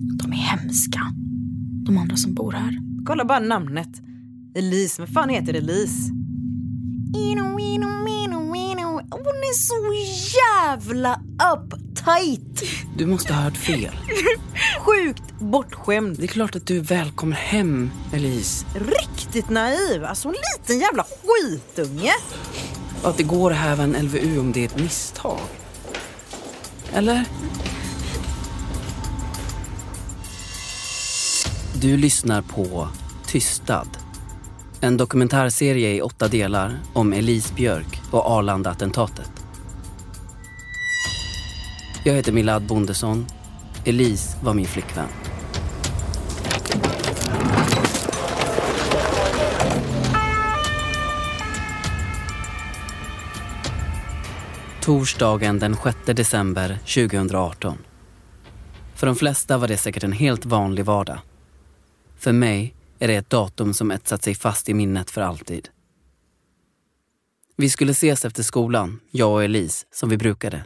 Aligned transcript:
De 0.00 0.32
är 0.32 0.36
hemska. 0.36 1.00
De 1.86 1.98
andra 1.98 2.16
som 2.16 2.34
bor 2.34 2.52
här. 2.52 2.78
Kolla 3.06 3.24
bara 3.24 3.38
namnet. 3.38 3.88
Elise, 4.54 5.02
vad 5.02 5.08
fan 5.08 5.28
heter 5.28 5.54
Elise? 5.54 6.12
Ino, 7.16 7.60
ino, 7.60 8.08
ino, 8.08 8.56
ino. 8.56 8.86
Hon 9.10 9.36
är 9.50 9.54
så 9.54 9.94
jävla 10.38 11.20
uptight. 11.54 12.62
Du 12.96 13.06
måste 13.06 13.34
ha 13.34 13.42
hört 13.42 13.56
fel. 13.56 13.90
Sjukt 14.80 15.22
bortskämd. 15.38 16.16
Det 16.18 16.24
är 16.24 16.28
klart 16.28 16.56
att 16.56 16.66
du 16.66 16.76
är 16.76 16.82
välkommen 16.82 17.36
hem, 17.38 17.90
Elise. 18.12 18.66
Riktigt 18.74 19.50
naiv. 19.50 20.04
Alltså 20.04 20.28
en 20.28 20.34
liten 20.58 20.78
jävla 20.78 21.04
skitunge. 21.04 22.12
Att 23.02 23.16
det 23.16 23.22
går 23.22 23.50
att 23.50 23.56
häva 23.56 23.82
en 23.82 23.92
LVU 23.92 24.38
om 24.38 24.52
det 24.52 24.60
är 24.60 24.64
ett 24.64 24.80
misstag. 24.80 25.38
Eller? 26.92 27.24
Du 31.80 31.96
lyssnar 31.96 32.42
på 32.42 32.88
Tystad. 33.26 33.88
En 34.80 34.96
dokumentärserie 34.96 35.94
i 35.94 36.00
åtta 36.00 36.28
delar 36.28 36.78
om 36.92 37.12
Elise 37.12 37.54
Björk 37.54 38.00
och 38.10 38.30
Arlanda-attentatet. 38.30 39.30
Jag 42.04 42.14
heter 42.14 42.32
Milad 42.32 42.66
Bondesson. 42.66 43.26
Elise 43.84 44.38
var 44.42 44.54
min 44.54 44.66
flickvän. 44.66 45.08
Torsdagen 54.80 55.58
den 55.58 55.76
6 55.84 55.96
december 56.06 56.78
2018. 56.78 57.78
För 58.94 59.06
de 59.06 59.16
flesta 59.16 59.58
var 59.58 59.68
det 59.68 59.76
säkert 59.76 60.04
en 60.04 60.12
helt 60.12 60.46
vanlig 60.46 60.84
vardag. 60.84 61.18
För 62.18 62.32
mig 62.32 62.74
är 62.98 63.08
det 63.08 63.14
ett 63.14 63.30
datum 63.30 63.74
som 63.74 63.90
etsat 63.90 64.22
sig 64.22 64.34
fast 64.34 64.68
i 64.68 64.74
minnet 64.74 65.10
för 65.10 65.20
alltid. 65.20 65.68
Vi 67.56 67.70
skulle 67.70 67.92
ses 67.92 68.24
efter 68.24 68.42
skolan, 68.42 69.00
jag 69.10 69.32
och 69.32 69.44
Elise, 69.44 69.86
som 69.90 70.08
vi 70.08 70.16
brukade. 70.16 70.64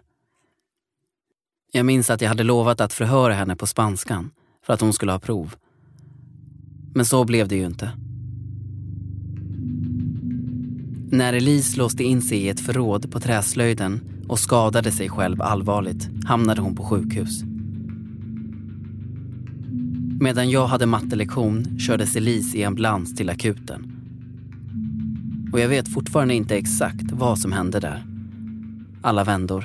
Jag 1.72 1.86
minns 1.86 2.10
att 2.10 2.20
jag 2.20 2.28
hade 2.28 2.42
lovat 2.42 2.80
att 2.80 2.92
förhöra 2.92 3.34
henne 3.34 3.56
på 3.56 3.66
spanskan 3.66 4.30
för 4.66 4.72
att 4.72 4.80
hon 4.80 4.92
skulle 4.92 5.12
ha 5.12 5.18
prov. 5.18 5.54
Men 6.94 7.06
så 7.06 7.24
blev 7.24 7.48
det 7.48 7.56
ju 7.56 7.66
inte. 7.66 7.92
När 11.10 11.32
Elise 11.32 11.78
låste 11.78 12.04
in 12.04 12.22
sig 12.22 12.38
i 12.38 12.48
ett 12.48 12.60
förråd 12.60 13.12
på 13.12 13.20
träslöjden 13.20 14.00
och 14.28 14.38
skadade 14.38 14.92
sig 14.92 15.08
själv 15.08 15.42
allvarligt 15.42 16.08
hamnade 16.24 16.60
hon 16.60 16.76
på 16.76 16.84
sjukhus. 16.84 17.51
Medan 20.22 20.50
jag 20.50 20.66
hade 20.66 20.86
mattelektion 20.86 21.78
kördes 21.78 22.16
Elise 22.16 22.58
i 22.58 22.64
ambulans 22.64 23.14
till 23.14 23.30
akuten. 23.30 23.92
Och 25.52 25.60
jag 25.60 25.68
vet 25.68 25.88
fortfarande 25.88 26.34
inte 26.34 26.56
exakt 26.56 27.12
vad 27.12 27.38
som 27.38 27.52
hände 27.52 27.80
där. 27.80 28.02
Alla 29.02 29.24
vändor. 29.24 29.64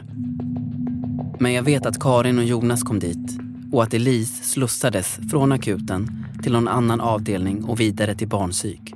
Men 1.40 1.54
jag 1.54 1.64
vet 1.64 1.86
att 1.86 2.00
Karin 2.00 2.38
och 2.38 2.44
Jonas 2.44 2.84
kom 2.84 3.00
dit 3.00 3.40
och 3.72 3.84
att 3.84 3.94
Elise 3.94 4.44
slussades 4.44 5.20
från 5.32 5.52
akuten 5.52 6.26
till 6.44 6.52
någon 6.52 6.68
annan 6.68 7.02
avdelning 7.02 7.64
och 7.64 7.80
vidare 7.80 8.16
till 8.16 8.28
barnpsyk. 8.28 8.94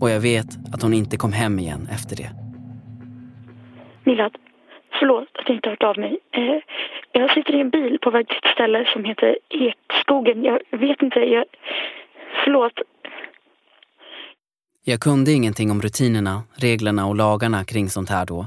Och 0.00 0.10
jag 0.10 0.20
vet 0.20 0.58
att 0.72 0.82
hon 0.82 0.94
inte 0.94 1.16
kom 1.16 1.32
hem 1.32 1.58
igen 1.58 1.88
efter 1.90 2.16
det. 2.16 2.30
Milad, 4.04 4.32
förlåt 4.98 5.28
att 5.34 5.48
jag 5.48 5.56
inte 5.56 5.68
har 5.68 5.76
hört 5.76 5.82
av 5.82 5.98
mig. 5.98 6.18
Eh, 6.32 6.60
jag 7.12 7.34
sitter 7.34 7.54
i 7.54 7.60
en 7.60 7.70
bil 7.70 7.98
på 8.02 8.10
väg 8.10 8.28
till 8.28 8.36
ett 8.42 8.54
ställe 8.54 8.88
som 8.92 9.04
heter 9.04 9.38
Ekskogen. 9.48 10.44
Jag 10.44 10.60
vet 10.70 11.02
inte, 11.02 11.20
jag... 11.20 11.44
Förlåt. 12.44 12.72
Jag 14.84 15.00
kunde 15.00 15.32
ingenting 15.32 15.70
om 15.70 15.82
rutinerna, 15.82 16.42
reglerna 16.54 17.06
och 17.06 17.16
lagarna 17.16 17.64
kring 17.64 17.88
sånt 17.88 18.10
här 18.10 18.26
då. 18.26 18.46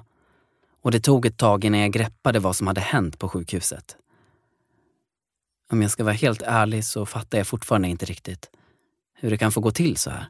Och 0.83 0.91
det 0.91 0.99
tog 0.99 1.25
ett 1.25 1.37
tag 1.37 1.65
innan 1.65 1.79
jag 1.79 1.91
greppade 1.91 2.39
vad 2.39 2.55
som 2.55 2.67
hade 2.67 2.81
hänt 2.81 3.19
på 3.19 3.29
sjukhuset. 3.29 3.97
Om 5.71 5.81
jag 5.81 5.91
ska 5.91 6.03
vara 6.03 6.13
helt 6.13 6.41
ärlig 6.41 6.83
så 6.83 7.05
fattar 7.05 7.37
jag 7.37 7.47
fortfarande 7.47 7.87
inte 7.87 8.05
riktigt 8.05 8.49
hur 9.19 9.29
det 9.29 9.37
kan 9.37 9.51
få 9.51 9.61
gå 9.61 9.71
till 9.71 9.97
så 9.97 10.09
här. 10.09 10.25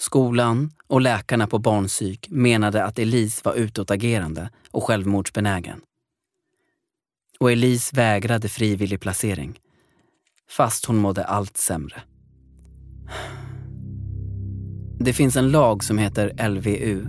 Skolan 0.00 0.70
och 0.86 1.00
läkarna 1.00 1.46
på 1.46 1.58
barnpsyk 1.58 2.30
menade 2.30 2.84
att 2.84 2.98
Elise 2.98 3.40
var 3.44 3.54
utåtagerande 3.54 4.50
och 4.70 4.84
självmordsbenägen. 4.84 5.80
Och 7.40 7.52
Elise 7.52 7.96
vägrade 7.96 8.48
frivillig 8.48 9.00
placering, 9.00 9.58
fast 10.50 10.84
hon 10.84 10.96
mådde 10.96 11.24
allt 11.24 11.56
sämre. 11.56 12.02
Det 15.00 15.12
finns 15.12 15.36
en 15.36 15.50
lag 15.50 15.84
som 15.84 15.98
heter 15.98 16.48
LVU. 16.48 17.06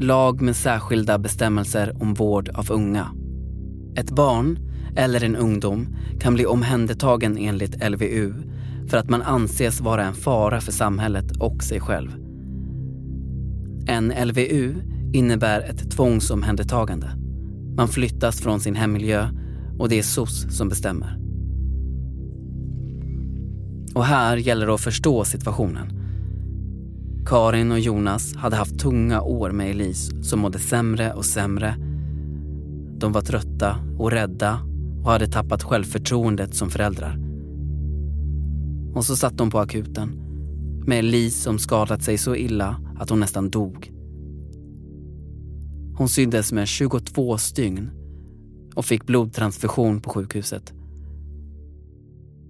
Lag 0.00 0.40
med 0.40 0.56
särskilda 0.56 1.18
bestämmelser 1.18 2.02
om 2.02 2.14
vård 2.14 2.48
av 2.48 2.72
unga. 2.72 3.12
Ett 3.96 4.10
barn 4.10 4.58
eller 4.96 5.24
en 5.24 5.36
ungdom 5.36 5.96
kan 6.20 6.34
bli 6.34 6.46
omhändertagen 6.46 7.38
enligt 7.38 7.90
LVU 7.90 8.34
för 8.88 8.96
att 8.96 9.10
man 9.10 9.22
anses 9.22 9.80
vara 9.80 10.04
en 10.04 10.14
fara 10.14 10.60
för 10.60 10.72
samhället 10.72 11.36
och 11.36 11.62
sig 11.62 11.80
själv. 11.80 12.10
En 13.86 14.12
LVU 14.28 14.74
innebär 15.12 15.60
ett 15.60 15.90
tvångsomhändertagande. 15.90 17.10
Man 17.76 17.88
flyttas 17.88 18.40
från 18.40 18.60
sin 18.60 18.74
hemmiljö 18.74 19.28
och 19.78 19.88
det 19.88 19.98
är 19.98 20.02
SOS 20.02 20.46
som 20.56 20.68
bestämmer. 20.68 21.18
Och 23.94 24.04
här 24.04 24.36
gäller 24.36 24.66
det 24.66 24.74
att 24.74 24.80
förstå 24.80 25.24
situationen. 25.24 25.92
Karin 27.26 27.72
och 27.72 27.80
Jonas 27.80 28.36
hade 28.36 28.56
haft 28.56 28.78
tunga 28.78 29.20
år 29.20 29.50
med 29.50 29.70
Elise 29.70 30.22
som 30.22 30.40
mådde 30.40 30.58
sämre 30.58 31.12
och 31.12 31.24
sämre. 31.24 31.76
De 32.98 33.12
var 33.12 33.20
trötta 33.20 33.76
och 33.98 34.10
rädda 34.10 34.58
och 35.04 35.10
hade 35.12 35.26
tappat 35.26 35.62
självförtroendet 35.62 36.54
som 36.54 36.70
föräldrar. 36.70 37.25
Och 38.96 39.04
så 39.04 39.16
satt 39.16 39.38
de 39.38 39.50
på 39.50 39.58
akuten 39.58 40.08
med 40.86 40.98
Elise 40.98 41.42
som 41.42 41.58
skadat 41.58 42.02
sig 42.02 42.18
så 42.18 42.36
illa 42.36 42.76
att 42.98 43.10
hon 43.10 43.20
nästan 43.20 43.50
dog. 43.50 43.90
Hon 45.98 46.08
syddes 46.08 46.52
med 46.52 46.68
22 46.68 47.38
stygn 47.38 47.90
och 48.74 48.84
fick 48.84 49.04
blodtransfusion 49.06 50.00
på 50.00 50.10
sjukhuset. 50.10 50.72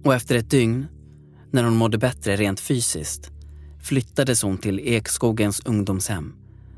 Och 0.05 0.13
efter 0.13 0.35
ett 0.35 0.51
dygn, 0.51 0.87
när 1.51 1.63
hon 1.63 1.75
mådde 1.75 1.97
bättre 1.97 2.35
rent 2.35 2.59
fysiskt, 2.59 3.31
flyttades 3.89 4.43
hon 4.43 4.57
till 4.57 4.79
Ekskogens 4.79 5.65
ungdomshem 5.65 6.33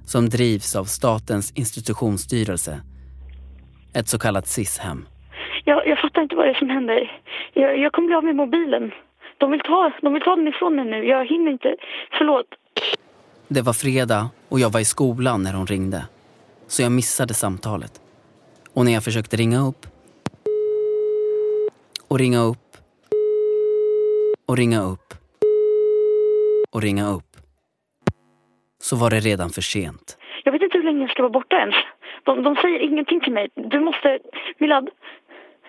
som 0.05 0.29
drivs 0.29 0.75
av 0.75 0.85
Statens 0.85 1.51
institutionsstyrelse. 1.55 2.81
Ett 3.93 4.07
så 4.07 4.19
kallat 4.19 4.47
SIS-hem. 4.47 5.05
Jag, 5.65 5.87
jag 5.87 5.99
fattar 6.01 6.21
inte 6.21 6.35
vad 6.35 6.45
det 6.45 6.51
är 6.51 6.59
som 6.59 6.69
händer. 6.69 7.21
Jag, 7.53 7.79
jag 7.79 7.91
kommer 7.91 8.07
bli 8.07 8.15
av 8.15 8.23
med 8.23 8.35
mobilen. 8.35 8.91
De 9.39 9.51
vill, 9.51 9.59
ta, 9.59 9.91
de 10.01 10.13
vill 10.13 10.23
ta 10.23 10.35
den 10.35 10.47
ifrån 10.47 10.75
mig 10.75 10.85
nu. 10.85 11.05
Jag 11.05 11.25
hinner 11.25 11.51
inte. 11.51 11.75
Förlåt. 12.17 12.45
Det 13.47 13.61
var 13.61 13.73
fredag 13.73 14.29
och 14.49 14.59
jag 14.59 14.69
var 14.69 14.79
i 14.79 14.85
skolan 14.85 15.43
när 15.43 15.53
hon 15.53 15.67
ringde. 15.67 16.05
Så 16.67 16.81
jag 16.81 16.91
missade 16.91 17.33
samtalet. 17.33 18.01
Och 18.73 18.85
när 18.85 18.91
jag 18.91 19.03
försökte 19.03 19.37
ringa 19.37 19.59
upp 19.59 19.85
och 22.09 22.19
ringa 22.19 22.39
upp 22.39 22.69
och 24.47 24.57
ringa 24.57 24.81
upp 24.81 25.13
och 26.71 26.81
ringa 26.81 27.09
upp 27.09 27.31
så 28.81 28.95
var 28.95 29.09
det 29.09 29.19
redan 29.19 29.49
för 29.49 29.61
sent. 29.61 30.17
Jag 30.43 30.51
vet 30.51 30.61
inte 30.61 30.77
hur 30.77 30.85
länge 30.85 31.01
jag 31.01 31.09
ska 31.09 31.21
vara 31.21 31.31
borta 31.39 31.55
ens. 31.59 31.75
De, 32.23 32.43
de 32.43 32.55
säger 32.55 32.79
ingenting 32.79 33.19
till 33.19 33.33
mig. 33.33 33.49
Du 33.55 33.79
måste... 33.79 34.19
Milad, 34.57 34.89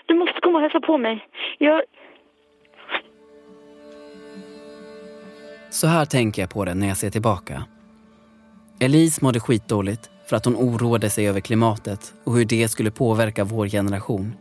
du 0.07 0.15
måste 0.15 0.41
komma 0.41 0.59
och 0.59 0.63
hälsa 0.63 0.81
på 0.81 0.99
mig. 0.99 1.27
Jag... 1.59 1.83
Så 5.71 5.87
här 5.87 6.05
tänker 6.05 6.43
jag 6.43 6.51
på 6.51 6.65
det 6.65 6.75
när 6.75 6.89
jag 6.89 6.97
ser 6.97 7.11
tillbaka. 7.11 7.65
Elise 8.79 9.25
mådde 9.25 9.41
skitdåligt 9.41 10.11
för 10.27 10.37
att 10.37 10.45
hon 10.45 10.57
oroade 10.57 11.11
sig 11.11 11.29
över 11.29 11.41
klimatet 11.41 12.15
och 12.25 12.37
hur 12.37 12.45
det 12.45 12.69
skulle 12.69 12.91
påverka 12.91 13.45
vår 13.45 13.67
generation. 13.69 14.35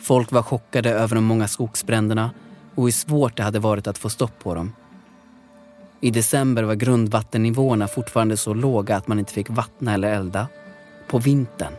Folk 0.00 0.32
var 0.32 0.42
chockade 0.42 0.90
över 0.90 1.14
de 1.14 1.24
många 1.24 1.48
skogsbränderna 1.48 2.30
och 2.74 2.84
hur 2.84 2.92
svårt 2.92 3.36
det 3.36 3.42
hade 3.42 3.58
varit 3.58 3.86
att 3.86 3.98
få 3.98 4.10
stopp 4.10 4.38
på 4.38 4.54
dem. 4.54 4.72
I 6.00 6.10
december 6.10 6.62
var 6.62 6.74
grundvattennivåerna 6.74 7.88
fortfarande 7.88 8.36
så 8.36 8.54
låga 8.54 8.96
att 8.96 9.08
man 9.08 9.18
inte 9.18 9.32
fick 9.32 9.50
vattna 9.50 9.94
eller 9.94 10.12
elda. 10.12 10.48
På 11.08 11.18
vintern. 11.18 11.72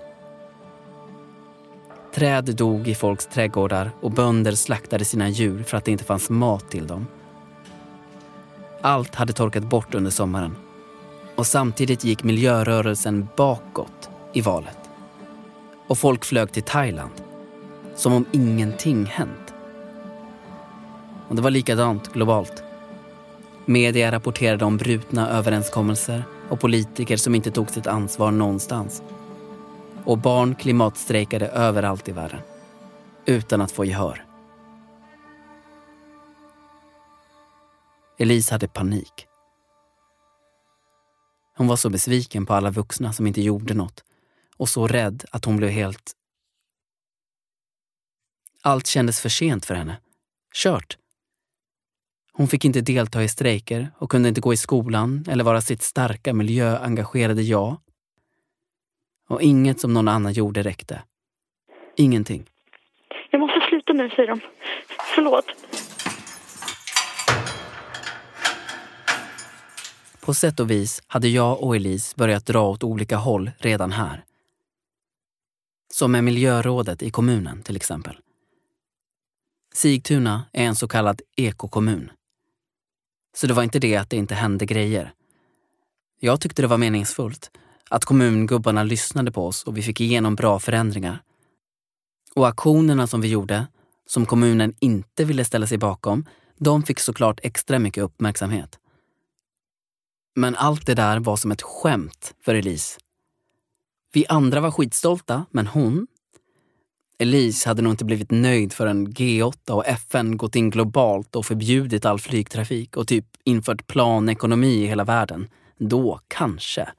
Träd 2.16 2.56
dog 2.56 2.88
i 2.88 2.96
folks 2.96 3.26
trädgårdar 3.26 3.92
och 4.02 4.12
bönder 4.12 4.52
slaktade 4.52 5.06
sina 5.06 5.30
djur 5.30 5.64
för 5.64 5.78
att 5.78 5.86
det 5.86 5.92
inte 5.92 6.04
fanns 6.04 6.30
mat 6.30 6.70
till 6.70 6.88
dem. 6.88 7.08
Allt 8.86 9.16
hade 9.16 9.34
torkat 9.34 9.64
bort 9.64 9.96
under 9.96 10.12
sommaren. 10.12 10.56
Och 11.36 11.48
samtidigt 11.48 12.04
gick 12.04 12.24
miljörörelsen 12.24 13.28
bakåt 13.38 14.10
i 14.34 14.42
valet. 14.42 14.78
Och 15.88 15.98
folk 15.98 16.26
flög 16.26 16.52
till 16.52 16.64
Thailand. 16.64 17.12
Som 17.96 18.14
om 18.14 18.26
ingenting 18.32 19.06
hänt. 19.06 19.54
Och 21.28 21.36
det 21.36 21.42
var 21.42 21.50
likadant 21.50 22.14
globalt. 22.14 22.64
Media 23.66 24.12
rapporterade 24.12 24.66
om 24.66 24.78
brutna 24.78 25.30
överenskommelser 25.30 26.24
och 26.50 26.60
politiker 26.60 27.18
som 27.18 27.36
inte 27.36 27.52
tog 27.52 27.70
sitt 27.70 27.88
ansvar 27.88 28.32
någonstans. 28.32 29.02
Och 30.04 30.18
barn 30.18 30.56
klimatstrejkade 30.56 31.48
överallt 31.48 32.10
i 32.10 32.12
världen. 32.12 32.40
Utan 33.26 33.62
att 33.62 33.72
få 33.72 33.86
gehör. 33.86 34.33
Elise 38.24 38.54
hade 38.54 38.68
panik. 38.68 39.28
Hon 41.58 41.68
var 41.68 41.76
så 41.76 41.90
besviken 41.90 42.46
på 42.46 42.54
alla 42.54 42.72
vuxna 42.72 43.14
som 43.14 43.28
inte 43.28 43.42
gjorde 43.42 43.74
något 43.74 44.04
och 44.58 44.70
så 44.70 44.88
rädd 44.88 45.26
att 45.32 45.46
hon 45.46 45.58
blev 45.58 45.70
helt... 45.70 46.12
Allt 48.62 48.88
kändes 48.88 49.22
för 49.22 49.30
sent 49.30 49.66
för 49.66 49.76
henne. 49.76 49.98
Kört. 50.54 50.98
Hon 52.34 52.48
fick 52.48 52.66
inte 52.66 52.82
delta 52.82 53.24
i 53.24 53.30
strejker 53.30 53.92
och 53.98 54.12
kunde 54.12 54.30
inte 54.30 54.42
gå 54.42 54.54
i 54.54 54.58
skolan 54.58 55.26
eller 55.30 55.44
vara 55.44 55.62
sitt 55.62 55.82
starka 55.82 56.34
miljöengagerade 56.34 57.42
jag. 57.42 57.78
Och 59.30 59.42
inget 59.42 59.80
som 59.80 59.94
någon 59.94 60.08
annan 60.08 60.34
gjorde 60.34 60.64
räckte. 60.64 61.04
Ingenting. 61.98 62.46
Jag 63.32 63.40
måste 63.40 63.60
sluta 63.70 63.94
nu, 63.94 64.10
säger 64.10 64.28
de. 64.30 64.40
Förlåt. 65.16 65.46
På 70.24 70.34
sätt 70.34 70.60
och 70.60 70.72
vis 70.72 71.02
hade 71.08 71.28
jag 71.28 71.64
och 71.64 71.76
Elise 71.76 72.16
börjat 72.18 72.46
dra 72.46 72.70
åt 72.70 72.84
olika 72.84 73.18
håll 73.18 73.52
redan 73.58 73.92
här. 73.92 74.24
Som 75.94 76.12
med 76.12 76.24
miljörådet 76.24 77.04
i 77.04 77.10
kommunen 77.10 77.62
till 77.62 77.76
exempel. 77.76 78.18
Sigtuna 79.74 80.46
är 80.54 80.64
en 80.64 80.76
så 80.76 80.88
kallad 80.88 81.22
ekokommun. 81.36 82.12
Så 83.36 83.48
det 83.48 83.54
var 83.54 83.64
inte 83.64 83.80
det 83.80 83.96
att 83.96 84.10
det 84.10 84.18
inte 84.18 84.36
hände 84.36 84.66
grejer. 84.66 85.14
Jag 86.20 86.42
tyckte 86.42 86.62
det 86.62 86.68
var 86.68 86.78
meningsfullt 86.78 87.52
att 87.90 88.06
kommungubbarna 88.06 88.84
lyssnade 88.84 89.32
på 89.32 89.48
oss 89.48 89.64
och 89.64 89.78
vi 89.78 89.82
fick 89.82 90.02
igenom 90.02 90.36
bra 90.36 90.60
förändringar. 90.60 91.22
Och 92.36 92.48
aktionerna 92.48 93.08
som 93.08 93.22
vi 93.22 93.28
gjorde, 93.28 93.68
som 94.08 94.26
kommunen 94.26 94.76
inte 94.80 95.26
ville 95.26 95.46
ställa 95.46 95.68
sig 95.68 95.78
bakom, 95.78 96.26
de 96.58 96.84
fick 96.84 97.00
såklart 97.00 97.40
extra 97.44 97.80
mycket 97.80 98.04
uppmärksamhet. 98.04 98.80
Men 100.36 100.56
allt 100.56 100.86
det 100.86 100.96
där 100.96 101.20
var 101.20 101.36
som 101.36 101.52
ett 101.52 101.62
skämt 101.62 102.34
för 102.42 102.56
Elise. 102.56 103.00
Vi 104.14 104.26
andra 104.30 104.62
var 104.62 104.72
skitstolta, 104.72 105.46
men 105.52 105.68
hon? 105.68 106.08
Elise 107.18 107.70
hade 107.70 107.82
nog 107.82 107.94
inte 107.94 108.06
blivit 108.06 108.32
nöjd 108.32 108.74
förrän 108.74 109.08
G8 109.08 109.72
och 109.72 109.88
FN 109.88 110.38
gått 110.38 110.56
in 110.56 110.70
globalt 110.70 111.36
och 111.36 111.46
förbjudit 111.46 112.06
all 112.06 112.20
flygtrafik 112.20 112.98
och 112.98 113.08
typ 113.08 113.26
infört 113.44 113.88
planekonomi 113.88 114.84
i 114.84 114.88
hela 114.88 115.04
världen. 115.04 115.50
Då 115.78 116.20
kanske. 116.28 116.90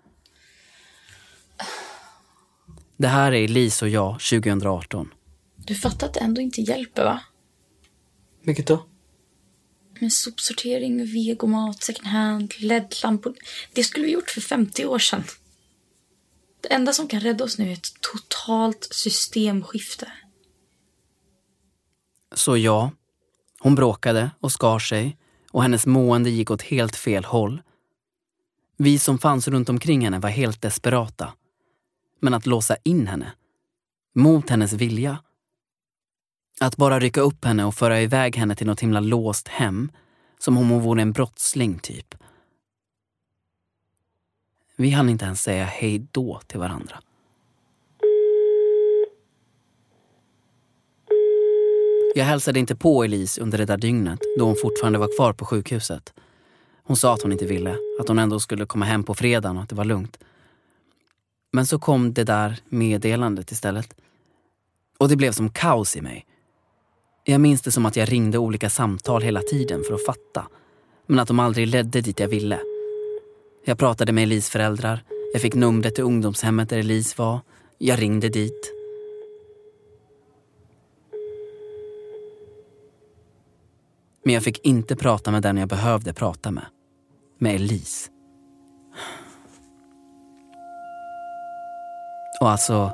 Det 2.96 3.08
här 3.08 3.32
är 3.32 3.44
Elise 3.44 3.84
och 3.84 3.88
jag 3.88 4.12
2018. 4.12 5.10
Du 5.56 5.74
fattar 5.74 6.06
att 6.06 6.14
det 6.14 6.20
ändå 6.20 6.40
inte 6.40 6.60
hjälper, 6.60 7.04
va? 7.04 7.20
Vilket 8.42 8.66
då? 8.66 8.86
Med 10.04 10.12
sopsortering, 10.12 11.06
vegomat, 11.06 11.82
second 11.82 12.06
hand, 12.06 12.54
LED-lampor. 12.58 13.34
Det 13.72 13.84
skulle 13.84 14.06
vi 14.06 14.12
gjort 14.12 14.30
för 14.30 14.40
50 14.40 14.86
år 14.86 14.98
sedan. 14.98 15.24
Det 16.60 16.72
enda 16.72 16.92
som 16.92 17.08
kan 17.08 17.20
rädda 17.20 17.44
oss 17.44 17.58
nu 17.58 17.68
är 17.68 17.72
ett 17.72 17.88
totalt 18.00 18.88
systemskifte. 18.90 20.12
Så 22.34 22.56
ja, 22.56 22.90
hon 23.58 23.74
bråkade 23.74 24.30
och 24.40 24.52
skar 24.52 24.78
sig 24.78 25.16
och 25.50 25.62
hennes 25.62 25.86
mående 25.86 26.30
gick 26.30 26.50
åt 26.50 26.62
helt 26.62 26.96
fel 26.96 27.24
håll. 27.24 27.62
Vi 28.76 28.98
som 28.98 29.18
fanns 29.18 29.48
runt 29.48 29.68
omkring 29.68 30.04
henne 30.04 30.18
var 30.18 30.30
helt 30.30 30.62
desperata. 30.62 31.32
Men 32.20 32.34
att 32.34 32.46
låsa 32.46 32.76
in 32.82 33.06
henne, 33.06 33.32
mot 34.14 34.50
hennes 34.50 34.72
vilja, 34.72 35.18
att 36.60 36.76
bara 36.76 37.00
rycka 37.00 37.20
upp 37.20 37.44
henne 37.44 37.64
och 37.64 37.74
föra 37.74 38.00
iväg 38.00 38.36
henne 38.36 38.54
till 38.54 38.66
något 38.66 38.80
himla 38.80 39.00
låst 39.00 39.48
hem, 39.48 39.90
som 40.38 40.58
om 40.58 40.70
hon 40.70 40.82
vore 40.82 41.02
en 41.02 41.12
brottsling 41.12 41.78
typ. 41.78 42.14
Vi 44.76 44.90
hann 44.90 45.08
inte 45.08 45.24
ens 45.24 45.42
säga 45.42 45.64
hej 45.64 46.06
då 46.12 46.40
till 46.46 46.58
varandra. 46.58 47.00
Jag 52.14 52.24
hälsade 52.24 52.60
inte 52.60 52.76
på 52.76 53.04
Elise 53.04 53.40
under 53.40 53.58
det 53.58 53.64
där 53.64 53.76
dygnet 53.76 54.20
då 54.38 54.44
hon 54.44 54.56
fortfarande 54.62 54.98
var 54.98 55.16
kvar 55.16 55.32
på 55.32 55.44
sjukhuset. 55.44 56.14
Hon 56.82 56.96
sa 56.96 57.14
att 57.14 57.22
hon 57.22 57.32
inte 57.32 57.46
ville, 57.46 57.76
att 58.00 58.08
hon 58.08 58.18
ändå 58.18 58.40
skulle 58.40 58.66
komma 58.66 58.84
hem 58.84 59.04
på 59.04 59.14
fredagen 59.14 59.56
och 59.56 59.62
att 59.62 59.68
det 59.68 59.74
var 59.74 59.84
lugnt. 59.84 60.18
Men 61.52 61.66
så 61.66 61.78
kom 61.78 62.14
det 62.14 62.24
där 62.24 62.60
meddelandet 62.68 63.52
istället. 63.52 63.94
Och 64.98 65.08
det 65.08 65.16
blev 65.16 65.32
som 65.32 65.50
kaos 65.50 65.96
i 65.96 66.00
mig. 66.00 66.26
Jag 67.26 67.40
minns 67.40 67.62
det 67.62 67.72
som 67.72 67.86
att 67.86 67.96
jag 67.96 68.12
ringde 68.12 68.38
olika 68.38 68.70
samtal 68.70 69.22
hela 69.22 69.40
tiden 69.40 69.84
för 69.84 69.94
att 69.94 70.06
fatta. 70.06 70.46
Men 71.06 71.18
att 71.18 71.28
de 71.28 71.40
aldrig 71.40 71.66
ledde 71.66 72.00
dit 72.00 72.20
jag 72.20 72.28
ville. 72.28 72.60
Jag 73.64 73.78
pratade 73.78 74.12
med 74.12 74.22
Elis 74.22 74.48
föräldrar. 74.48 75.04
Jag 75.32 75.42
fick 75.42 75.54
numret 75.54 75.94
till 75.94 76.04
ungdomshemmet 76.04 76.68
där 76.68 76.78
Elise 76.78 77.14
var. 77.18 77.40
Jag 77.78 78.00
ringde 78.00 78.28
dit. 78.28 78.72
Men 84.24 84.34
jag 84.34 84.42
fick 84.42 84.66
inte 84.66 84.96
prata 84.96 85.30
med 85.30 85.42
den 85.42 85.56
jag 85.56 85.68
behövde 85.68 86.12
prata 86.12 86.50
med. 86.50 86.64
Med 87.38 87.54
Elise. 87.54 88.10
Och 92.40 92.50
alltså, 92.50 92.92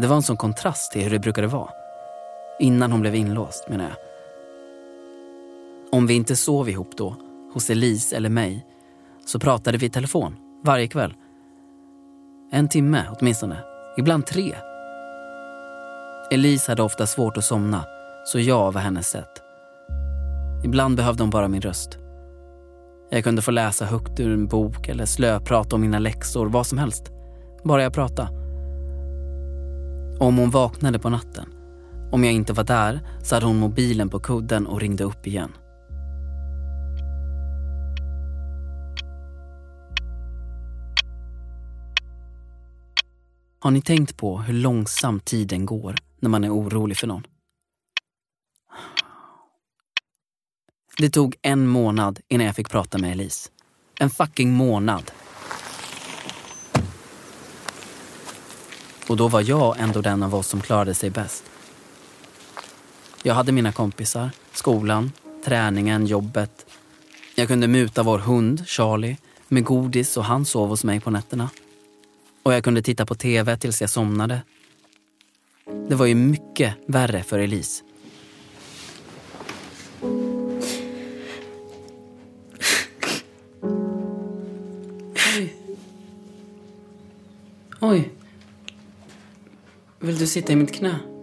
det 0.00 0.06
var 0.06 0.16
en 0.16 0.22
sån 0.22 0.36
kontrast 0.36 0.92
till 0.92 1.02
hur 1.02 1.10
det 1.10 1.18
brukade 1.18 1.46
vara. 1.46 1.85
Innan 2.60 2.92
hon 2.92 3.00
blev 3.00 3.14
inlåst, 3.14 3.68
menar 3.68 3.84
jag. 3.84 3.96
Om 5.92 6.06
vi 6.06 6.14
inte 6.14 6.36
sov 6.36 6.68
ihop 6.68 6.96
då, 6.96 7.16
hos 7.52 7.70
Elise 7.70 8.16
eller 8.16 8.28
mig, 8.28 8.66
så 9.26 9.38
pratade 9.38 9.78
vi 9.78 9.86
i 9.86 9.90
telefon 9.90 10.36
varje 10.64 10.88
kväll. 10.88 11.14
En 12.50 12.68
timme 12.68 13.04
åtminstone, 13.18 13.56
ibland 13.98 14.26
tre. 14.26 14.54
Elise 16.30 16.70
hade 16.72 16.82
ofta 16.82 17.06
svårt 17.06 17.36
att 17.36 17.44
somna, 17.44 17.84
så 18.24 18.40
jag 18.40 18.72
var 18.72 18.80
hennes 18.80 19.08
sätt. 19.08 19.42
Ibland 20.64 20.96
behövde 20.96 21.22
hon 21.22 21.30
bara 21.30 21.48
min 21.48 21.60
röst. 21.60 21.98
Jag 23.10 23.24
kunde 23.24 23.42
få 23.42 23.50
läsa 23.50 23.84
högt 23.84 24.20
ur 24.20 24.32
en 24.32 24.46
bok 24.46 24.88
eller 24.88 25.06
slöprata 25.06 25.76
om 25.76 25.80
mina 25.80 25.98
läxor, 25.98 26.46
vad 26.46 26.66
som 26.66 26.78
helst. 26.78 27.10
Bara 27.64 27.82
jag 27.82 27.92
pratade. 27.92 28.28
Om 30.20 30.38
hon 30.38 30.50
vaknade 30.50 30.98
på 30.98 31.08
natten, 31.10 31.55
om 32.10 32.24
jag 32.24 32.32
inte 32.32 32.52
var 32.52 32.64
där, 32.64 33.00
så 33.22 33.34
hade 33.34 33.46
hon 33.46 33.58
mobilen 33.58 34.08
på 34.08 34.20
kudden 34.20 34.66
och 34.66 34.80
ringde 34.80 35.04
upp 35.04 35.26
igen. 35.26 35.52
Har 43.60 43.70
ni 43.70 43.82
tänkt 43.82 44.16
på 44.16 44.38
hur 44.38 44.54
långsamt 44.54 45.24
tiden 45.24 45.66
går 45.66 45.96
när 46.20 46.30
man 46.30 46.44
är 46.44 46.54
orolig 46.54 46.96
för 46.96 47.06
någon? 47.06 47.26
Det 50.98 51.10
tog 51.10 51.36
en 51.42 51.66
månad 51.66 52.20
innan 52.28 52.46
jag 52.46 52.56
fick 52.56 52.70
prata 52.70 52.98
med 52.98 53.12
Elise. 53.12 53.50
En 54.00 54.10
fucking 54.10 54.52
månad. 54.52 55.10
Och 59.08 59.16
då 59.16 59.28
var 59.28 59.40
jag 59.40 59.80
ändå 59.80 60.00
den 60.00 60.22
av 60.22 60.34
oss 60.34 60.46
som 60.46 60.60
klarade 60.60 60.94
sig 60.94 61.10
bäst. 61.10 61.44
Jag 63.26 63.34
hade 63.34 63.52
mina 63.52 63.72
kompisar, 63.72 64.30
skolan, 64.52 65.12
träningen, 65.44 66.06
jobbet. 66.06 66.66
Jag 67.34 67.48
kunde 67.48 67.68
muta 67.68 68.02
vår 68.02 68.18
hund, 68.18 68.62
Charlie, 68.66 69.16
med 69.48 69.64
godis 69.64 70.16
och 70.16 70.24
han 70.24 70.44
sov 70.44 70.68
hos 70.68 70.84
mig 70.84 71.00
på 71.00 71.10
nätterna. 71.10 71.50
Och 72.42 72.52
jag 72.52 72.64
kunde 72.64 72.82
titta 72.82 73.06
på 73.06 73.14
tv 73.14 73.56
tills 73.56 73.80
jag 73.80 73.90
somnade. 73.90 74.42
Det 75.88 75.94
var 75.94 76.06
ju 76.06 76.14
mycket 76.14 76.74
värre 76.86 77.22
för 77.22 77.38
Elise. 77.38 77.84
Oj. 85.36 85.56
Oj. 87.80 88.10
Vill 89.98 90.18
du 90.18 90.26
sitta 90.26 90.52
i 90.52 90.56
mitt 90.56 90.74
knä? 90.74 91.15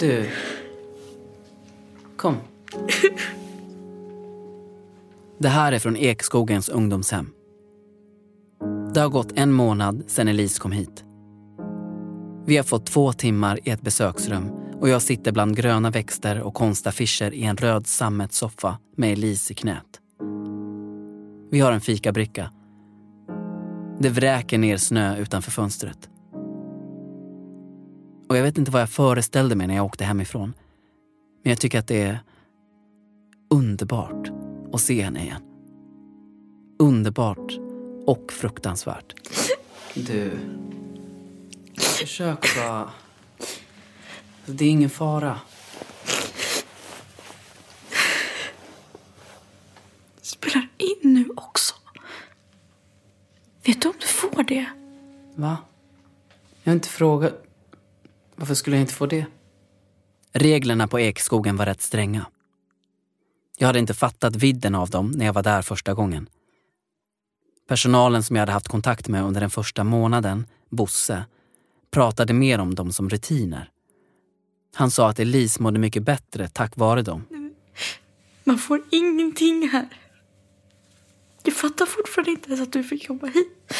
Du. 0.00 0.30
Kom. 2.16 2.36
Det 5.38 5.48
här 5.48 5.72
är 5.72 5.78
från 5.78 5.96
Ekskogens 5.96 6.68
ungdomshem. 6.68 7.30
Det 8.94 9.00
har 9.00 9.08
gått 9.08 9.32
en 9.34 9.52
månad 9.52 10.04
sedan 10.06 10.28
Elise 10.28 10.60
kom 10.60 10.72
hit. 10.72 11.04
Vi 12.46 12.56
har 12.56 12.64
fått 12.64 12.86
två 12.86 13.12
timmar 13.12 13.58
i 13.68 13.70
ett 13.70 13.82
besöksrum 13.82 14.50
och 14.80 14.88
jag 14.88 15.02
sitter 15.02 15.32
bland 15.32 15.56
gröna 15.56 15.90
växter 15.90 16.40
och 16.40 16.54
konstaffischer 16.54 17.34
i 17.34 17.42
en 17.42 17.56
röd 17.56 17.86
sammetssoffa 17.86 18.78
med 18.96 19.12
Elise 19.12 19.52
i 19.52 19.56
knät. 19.56 20.00
Vi 21.50 21.60
har 21.60 21.72
en 21.72 21.80
fikabricka. 21.80 22.50
Det 23.98 24.08
vräker 24.08 24.58
ner 24.58 24.76
snö 24.76 25.18
utanför 25.18 25.50
fönstret. 25.50 26.10
Och 28.28 28.36
jag 28.36 28.42
vet 28.42 28.58
inte 28.58 28.70
vad 28.70 28.82
jag 28.82 28.90
föreställde 28.90 29.54
mig 29.54 29.66
när 29.66 29.76
jag 29.76 29.84
åkte 29.84 30.04
hemifrån. 30.04 30.54
Men 31.42 31.50
jag 31.50 31.60
tycker 31.60 31.78
att 31.78 31.86
det 31.86 32.02
är 32.02 32.20
underbart 33.50 34.30
att 34.72 34.80
se 34.80 35.02
henne 35.02 35.22
igen. 35.22 35.42
Underbart 36.78 37.52
och 38.06 38.32
fruktansvärt. 38.32 39.14
Du, 39.94 40.38
försök 41.78 42.56
bara. 42.56 42.90
Det 44.46 44.64
är 44.64 44.70
ingen 44.70 44.90
fara. 44.90 45.40
Spelar 50.22 50.68
in 50.78 51.14
nu 51.14 51.28
också. 51.36 51.74
Vet 53.64 53.82
du 53.82 53.88
om 53.88 53.94
du 54.00 54.06
får 54.06 54.42
det? 54.42 54.66
Va? 55.34 55.56
Jag 56.62 56.70
har 56.70 56.74
inte 56.74 56.88
frågat. 56.88 57.45
Varför 58.36 58.54
skulle 58.54 58.76
jag 58.76 58.82
inte 58.82 58.94
få 58.94 59.06
det? 59.06 59.26
Reglerna 60.32 60.88
på 60.88 61.00
Ekskogen 61.00 61.56
var 61.56 61.66
rätt 61.66 61.82
stränga. 61.82 62.26
Jag 63.58 63.66
hade 63.66 63.78
inte 63.78 63.94
fattat 63.94 64.36
vidden 64.36 64.74
av 64.74 64.90
dem 64.90 65.10
när 65.10 65.26
jag 65.26 65.32
var 65.32 65.42
där 65.42 65.62
första 65.62 65.94
gången. 65.94 66.28
Personalen 67.68 68.22
som 68.22 68.36
jag 68.36 68.40
hade 68.40 68.52
haft 68.52 68.68
kontakt 68.68 69.08
med 69.08 69.24
under 69.24 69.40
den 69.40 69.50
första 69.50 69.84
månaden, 69.84 70.46
Bosse, 70.68 71.24
pratade 71.90 72.32
mer 72.32 72.58
om 72.58 72.74
dem 72.74 72.92
som 72.92 73.10
rutiner. 73.10 73.70
Han 74.74 74.90
sa 74.90 75.10
att 75.10 75.18
Elise 75.18 75.62
mådde 75.62 75.78
mycket 75.78 76.02
bättre 76.02 76.48
tack 76.48 76.76
vare 76.76 77.02
dem. 77.02 77.24
Man 78.44 78.58
får 78.58 78.82
ingenting 78.90 79.68
här. 79.68 79.88
Jag 81.42 81.54
fattar 81.54 81.86
fortfarande 81.86 82.30
inte 82.30 82.48
ens 82.48 82.60
att 82.60 82.72
du 82.72 82.84
fick 82.84 83.08
jobba 83.08 83.26
hit. 83.26 83.72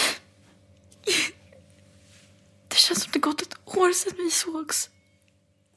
Det 2.69 2.77
känns 2.77 3.03
som 3.03 3.13
det 3.13 3.19
gått 3.19 3.43
ett 3.43 3.65
år 3.77 3.93
sedan 3.93 4.13
vi 4.17 4.31
sågs. 4.31 4.91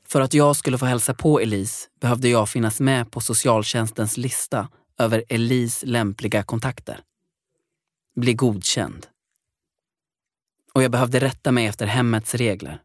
För 0.07 0.21
att 0.21 0.33
jag 0.33 0.55
skulle 0.55 0.77
få 0.77 0.85
hälsa 0.85 1.13
på 1.13 1.39
Elise 1.39 1.87
behövde 2.01 2.29
jag 2.29 2.49
finnas 2.49 2.79
med 2.79 3.11
på 3.11 3.21
socialtjänstens 3.21 4.17
lista 4.17 4.67
över 4.99 5.23
Elise 5.29 5.85
lämpliga 5.85 6.43
kontakter. 6.43 7.01
Bli 8.15 8.33
godkänd. 8.33 9.07
Och 10.73 10.83
jag 10.83 10.91
behövde 10.91 11.19
rätta 11.19 11.51
mig 11.51 11.65
efter 11.65 11.85
hemmets 11.85 12.35
regler. 12.35 12.81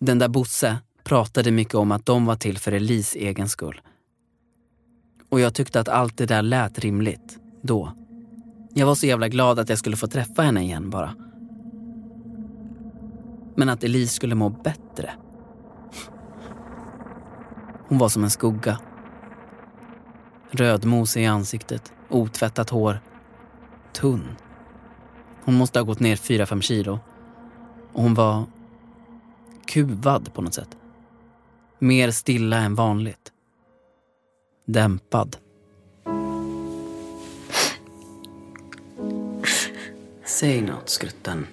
Den 0.00 0.18
där 0.18 0.28
Bosse 0.28 0.78
pratade 1.04 1.50
mycket 1.50 1.74
om 1.74 1.92
att 1.92 2.06
de 2.06 2.26
var 2.26 2.36
till 2.36 2.58
för 2.58 2.72
Elis 2.72 3.14
egen 3.14 3.48
skull. 3.48 3.80
Och 5.28 5.40
jag 5.40 5.54
tyckte 5.54 5.80
att 5.80 5.88
allt 5.88 6.16
det 6.16 6.26
där 6.26 6.42
lät 6.42 6.78
rimligt, 6.78 7.38
då. 7.62 7.92
Jag 8.74 8.86
var 8.86 8.94
så 8.94 9.06
jävla 9.06 9.28
glad 9.28 9.58
att 9.58 9.68
jag 9.68 9.78
skulle 9.78 9.96
få 9.96 10.06
träffa 10.06 10.42
henne 10.42 10.62
igen 10.62 10.90
bara. 10.90 11.31
Men 13.62 13.68
att 13.68 13.84
Elise 13.84 14.14
skulle 14.14 14.34
må 14.34 14.48
bättre. 14.48 15.12
Hon 17.88 17.98
var 17.98 18.08
som 18.08 18.24
en 18.24 18.30
skugga. 18.30 18.78
Rödmos 20.50 21.16
i 21.16 21.26
ansiktet, 21.26 21.92
otvättat 22.08 22.70
hår, 22.70 23.00
tunn. 23.92 24.36
Hon 25.44 25.54
måste 25.54 25.78
ha 25.78 25.84
gått 25.84 26.00
ner 26.00 26.16
4-5 26.16 26.60
kilo. 26.60 27.00
Och 27.92 28.02
hon 28.02 28.14
var 28.14 28.44
kuvad 29.66 30.34
på 30.34 30.42
något 30.42 30.54
sätt. 30.54 30.76
Mer 31.78 32.10
stilla 32.10 32.56
än 32.56 32.74
vanligt. 32.74 33.32
Dämpad. 34.66 35.36
Säg 40.24 40.62
något, 40.62 40.88
skrutten. 40.88 41.46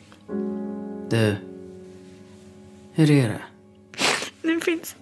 Du, 1.09 1.35
hur 2.99 3.11
är 3.11 3.29
det? 3.29 3.41
Det 4.41 4.65
finns 4.65 4.95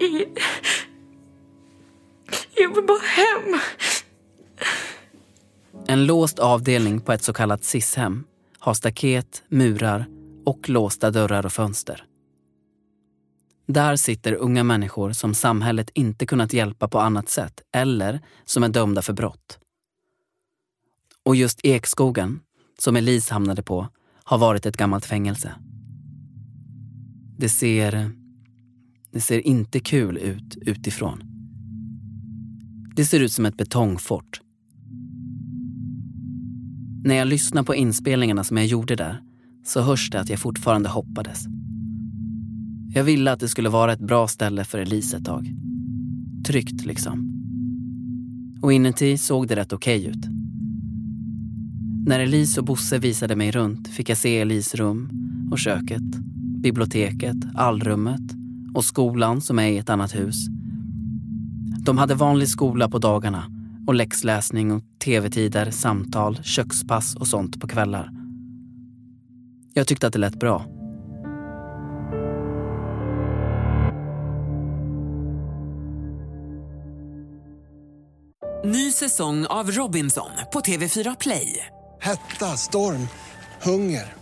inget... 0.00 0.28
Jag 2.54 2.74
vill 2.74 2.86
bara 2.86 2.98
hem. 2.98 3.60
En 5.86 6.06
låst 6.06 6.38
avdelning 6.38 7.00
på 7.00 7.12
ett 7.12 7.22
så 7.22 7.32
kallat 7.32 7.64
SIS-hem 7.64 8.24
har 8.58 8.74
staket, 8.74 9.42
murar 9.48 10.06
och 10.44 10.68
låsta 10.68 11.10
dörrar 11.10 11.46
och 11.46 11.52
fönster. 11.52 12.04
Där 13.66 13.96
sitter 13.96 14.34
unga 14.34 14.64
människor 14.64 15.12
som 15.12 15.34
samhället 15.34 15.90
inte 15.94 16.26
kunnat 16.26 16.52
hjälpa 16.52 16.88
på 16.88 16.98
annat 16.98 17.28
sätt 17.28 17.62
eller 17.72 18.20
som 18.44 18.62
är 18.62 18.68
dömda 18.68 19.02
för 19.02 19.12
brott. 19.12 19.58
Och 21.24 21.36
just 21.36 21.60
Ekskogen, 21.62 22.40
som 22.78 22.96
Elise 22.96 23.34
hamnade 23.34 23.62
på, 23.62 23.88
har 24.24 24.38
varit 24.38 24.66
ett 24.66 24.76
gammalt 24.76 25.06
fängelse. 25.06 25.54
Det 27.42 27.48
ser... 27.48 28.10
Det 29.12 29.20
ser 29.20 29.46
inte 29.46 29.80
kul 29.80 30.16
ut 30.16 30.56
utifrån. 30.56 31.22
Det 32.96 33.04
ser 33.04 33.20
ut 33.20 33.32
som 33.32 33.46
ett 33.46 33.56
betongfort. 33.56 34.40
När 37.04 37.14
jag 37.14 37.28
lyssnar 37.28 37.62
på 37.62 37.74
inspelningarna 37.74 38.44
som 38.44 38.56
jag 38.56 38.66
gjorde 38.66 38.96
där 38.96 39.20
så 39.64 39.80
hörs 39.80 40.10
det 40.10 40.20
att 40.20 40.28
jag 40.28 40.38
fortfarande 40.38 40.88
hoppades. 40.88 41.44
Jag 42.94 43.04
ville 43.04 43.32
att 43.32 43.40
det 43.40 43.48
skulle 43.48 43.68
vara 43.68 43.92
ett 43.92 44.06
bra 44.06 44.28
ställe 44.28 44.64
för 44.64 44.78
Elise 44.78 45.16
ett 45.16 45.24
tag. 45.24 45.54
Tryggt 46.46 46.84
liksom. 46.84 47.32
Och 48.62 48.72
inuti 48.72 49.18
såg 49.18 49.48
det 49.48 49.56
rätt 49.56 49.72
okej 49.72 50.06
ut. 50.06 50.26
När 52.06 52.20
Elise 52.20 52.60
och 52.60 52.66
Bosse 52.66 52.98
visade 52.98 53.36
mig 53.36 53.50
runt 53.50 53.88
fick 53.88 54.08
jag 54.08 54.18
se 54.18 54.38
Elises 54.38 54.74
rum 54.74 55.10
och 55.52 55.58
köket, 55.58 56.02
biblioteket, 56.62 57.36
allrummet 57.54 58.20
och 58.74 58.84
skolan 58.84 59.40
som 59.40 59.58
är 59.58 59.66
i 59.66 59.78
ett 59.78 59.90
annat 59.90 60.14
hus. 60.14 60.46
De 61.84 61.98
hade 61.98 62.14
vanlig 62.14 62.48
skola 62.48 62.88
på 62.88 62.98
dagarna 62.98 63.44
och 63.86 63.94
läxläsning 63.94 64.72
och 64.72 64.82
tv-tider, 65.04 65.70
samtal, 65.70 66.38
kökspass 66.42 67.16
och 67.16 67.26
sånt 67.26 67.60
på 67.60 67.68
kvällar. 67.68 68.10
Jag 69.74 69.86
tyckte 69.86 70.06
att 70.06 70.12
det 70.12 70.18
lät 70.18 70.40
bra. 70.40 70.66
Ny 78.64 78.92
säsong 78.92 79.46
av 79.46 79.70
Robinson 79.70 80.30
på 80.52 80.60
TV4 80.60 81.16
Play. 81.20 81.66
Hetta, 82.00 82.56
storm, 82.56 83.08
hunger. 83.62 84.21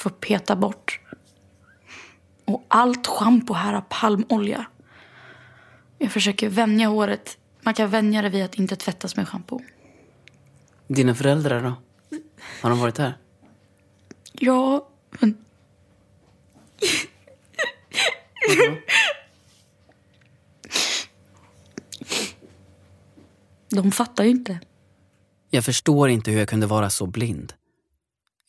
får 0.00 0.10
peta 0.10 0.56
bort. 0.56 1.00
Och 2.44 2.64
allt 2.68 3.06
schampo 3.06 3.54
här 3.54 3.72
har 3.72 3.80
palmolja. 3.80 4.66
Jag 5.98 6.12
försöker 6.12 6.48
vänja 6.48 6.88
håret. 6.88 7.38
Man 7.62 7.74
kan 7.74 7.90
vänja 7.90 8.22
det 8.22 8.28
vid 8.28 8.44
att 8.44 8.54
inte 8.54 8.76
tvättas 8.76 9.16
med 9.16 9.28
schampo. 9.28 9.60
Dina 10.86 11.14
föräldrar 11.14 11.62
då? 11.62 11.72
Har 12.62 12.70
de 12.70 12.78
varit 12.78 12.98
här? 12.98 13.18
Ja, 14.32 14.88
men... 15.10 15.44
De 23.68 23.92
fattar 23.92 24.24
ju 24.24 24.30
inte. 24.30 24.60
Jag 25.50 25.64
förstår 25.64 26.08
inte 26.08 26.30
hur 26.30 26.38
jag 26.38 26.48
kunde 26.48 26.66
vara 26.66 26.90
så 26.90 27.06
blind. 27.06 27.52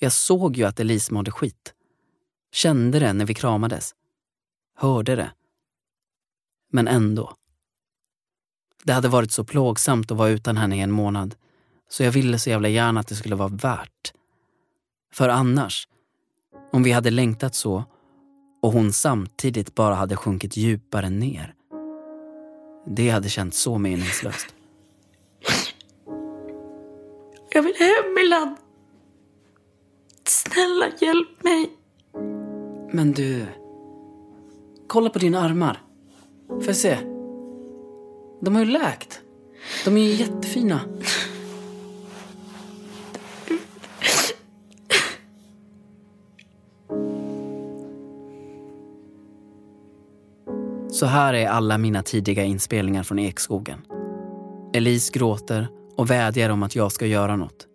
Jag 0.03 0.11
såg 0.11 0.57
ju 0.57 0.63
att 0.63 0.79
Elise 0.79 1.13
mådde 1.13 1.31
skit. 1.31 1.73
Kände 2.51 2.99
det 2.99 3.13
när 3.13 3.25
vi 3.25 3.33
kramades. 3.33 3.95
Hörde 4.77 5.15
det. 5.15 5.31
Men 6.71 6.87
ändå. 6.87 7.33
Det 8.83 8.93
hade 8.93 9.07
varit 9.07 9.31
så 9.31 9.43
plågsamt 9.43 10.11
att 10.11 10.17
vara 10.17 10.29
utan 10.29 10.57
henne 10.57 10.77
i 10.77 10.79
en 10.79 10.91
månad 10.91 11.35
så 11.89 12.03
jag 12.03 12.11
ville 12.11 12.39
så 12.39 12.49
jävla 12.49 12.69
gärna 12.69 12.99
att 12.99 13.07
det 13.07 13.15
skulle 13.15 13.35
vara 13.35 13.49
värt. 13.49 14.13
För 15.13 15.29
annars, 15.29 15.87
om 16.71 16.83
vi 16.83 16.91
hade 16.91 17.11
längtat 17.11 17.55
så 17.55 17.83
och 18.61 18.71
hon 18.71 18.93
samtidigt 18.93 19.75
bara 19.75 19.95
hade 19.95 20.15
sjunkit 20.15 20.57
djupare 20.57 21.09
ner. 21.09 21.53
Det 22.87 23.09
hade 23.09 23.29
känts 23.29 23.61
så 23.61 23.77
meningslöst. 23.77 24.55
Jag 27.49 27.63
vill 27.63 27.75
hem 27.75 28.13
Milan. 28.15 28.57
Snälla 30.31 30.85
hjälp 31.01 31.43
mig. 31.43 31.69
Men 32.91 33.11
du, 33.11 33.45
kolla 34.87 35.09
på 35.09 35.19
dina 35.19 35.39
armar. 35.39 35.81
Får 36.47 36.67
jag 36.67 36.75
se? 36.75 36.97
De 38.41 38.55
har 38.55 38.65
ju 38.65 38.71
läkt. 38.71 39.21
De 39.85 39.97
är 39.97 40.01
ju 40.01 40.13
jättefina. 40.13 40.79
Så 50.91 51.05
här 51.05 51.33
är 51.33 51.47
alla 51.47 51.77
mina 51.77 52.03
tidiga 52.03 52.43
inspelningar 52.43 53.03
från 53.03 53.19
Ekskogen. 53.19 53.81
Elise 54.73 55.13
gråter 55.13 55.67
och 55.97 56.09
vädjar 56.09 56.49
om 56.49 56.63
att 56.63 56.75
jag 56.75 56.91
ska 56.91 57.05
göra 57.05 57.35
något. 57.35 57.67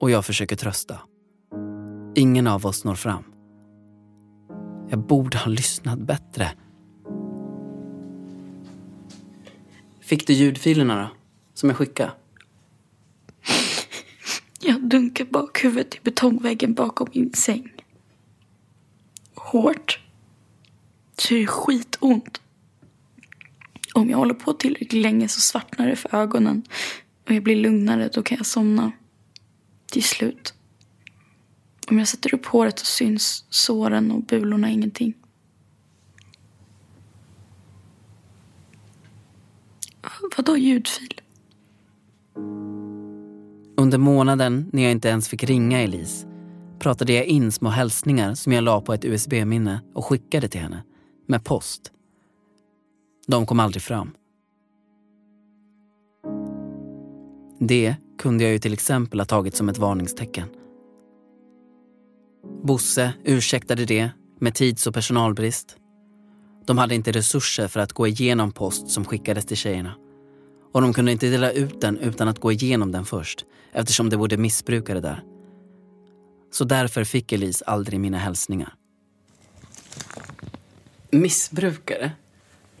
Och 0.00 0.10
jag 0.10 0.24
försöker 0.24 0.56
trösta. 0.56 0.98
Ingen 2.14 2.46
av 2.46 2.66
oss 2.66 2.84
når 2.84 2.94
fram. 2.94 3.24
Jag 4.90 4.98
borde 4.98 5.38
ha 5.38 5.50
lyssnat 5.50 5.98
bättre. 5.98 6.50
Fick 10.00 10.26
du 10.26 10.32
ljudfilerna 10.32 10.96
då? 11.02 11.08
Som 11.54 11.68
jag 11.68 11.78
skickade? 11.78 12.12
Jag 14.60 14.82
dunkar 14.88 15.24
bakhuvudet 15.24 15.94
i 15.94 15.98
betongväggen 16.02 16.74
bakom 16.74 17.08
min 17.12 17.32
säng. 17.32 17.72
Hårt. 19.34 20.00
Så 21.18 21.34
det 21.34 21.42
är 21.42 21.46
skitont. 21.46 22.40
Om 23.94 24.10
jag 24.10 24.18
håller 24.18 24.34
på 24.34 24.52
tillräckligt 24.52 25.02
länge 25.02 25.28
så 25.28 25.40
svartnar 25.40 25.86
det 25.86 25.96
för 25.96 26.16
ögonen. 26.16 26.62
Och 27.26 27.32
jag 27.32 27.42
blir 27.42 27.56
lugnare, 27.56 28.10
då 28.14 28.22
kan 28.22 28.36
jag 28.36 28.46
somna. 28.46 28.92
Till 29.86 30.04
slut. 30.04 30.54
Om 31.90 31.98
jag 31.98 32.08
sätter 32.08 32.34
upp 32.34 32.46
håret 32.46 32.78
så 32.78 32.84
syns 32.84 33.44
såren 33.50 34.10
och 34.10 34.22
bulorna 34.22 34.70
ingenting. 34.70 35.14
Vadå 40.36 40.56
ljudfil? 40.56 41.20
Under 43.76 43.98
månaden 43.98 44.70
när 44.72 44.82
jag 44.82 44.92
inte 44.92 45.08
ens 45.08 45.28
fick 45.28 45.44
ringa 45.44 45.80
Elise 45.80 46.26
pratade 46.78 47.12
jag 47.12 47.26
in 47.26 47.52
små 47.52 47.68
hälsningar 47.68 48.34
som 48.34 48.52
jag 48.52 48.64
la 48.64 48.80
på 48.80 48.94
ett 48.94 49.04
USB-minne 49.04 49.80
och 49.94 50.04
skickade 50.04 50.48
till 50.48 50.60
henne. 50.60 50.82
Med 51.26 51.44
post. 51.44 51.92
De 53.26 53.46
kom 53.46 53.60
aldrig 53.60 53.82
fram. 53.82 54.10
Det 57.58 57.96
kunde 58.18 58.44
jag 58.44 58.52
ju 58.52 58.58
till 58.58 58.72
exempel 58.72 59.20
ha 59.20 59.24
tagit 59.24 59.56
som 59.56 59.68
ett 59.68 59.78
varningstecken. 59.78 60.48
Bosse 62.44 63.12
ursäktade 63.24 63.84
det 63.84 64.10
med 64.40 64.54
tids 64.54 64.86
och 64.86 64.94
personalbrist. 64.94 65.76
De 66.66 66.78
hade 66.78 66.94
inte 66.94 67.12
resurser 67.12 67.68
för 67.68 67.80
att 67.80 67.92
gå 67.92 68.06
igenom 68.06 68.52
post 68.52 68.88
som 68.88 69.04
skickades 69.04 69.46
till 69.46 69.56
tjejerna. 69.56 69.94
Och 70.72 70.82
de 70.82 70.92
kunde 70.92 71.12
inte 71.12 71.30
dela 71.30 71.50
ut 71.50 71.80
den 71.80 71.98
utan 71.98 72.28
att 72.28 72.38
gå 72.38 72.52
igenom 72.52 72.92
den 72.92 73.04
först 73.04 73.44
eftersom 73.72 74.10
det 74.10 74.16
bodde 74.16 74.36
missbrukare 74.36 75.00
där. 75.00 75.22
Så 76.50 76.64
därför 76.64 77.04
fick 77.04 77.32
Elise 77.32 77.64
aldrig 77.64 78.00
mina 78.00 78.18
hälsningar. 78.18 78.74
Missbrukare? 81.10 82.12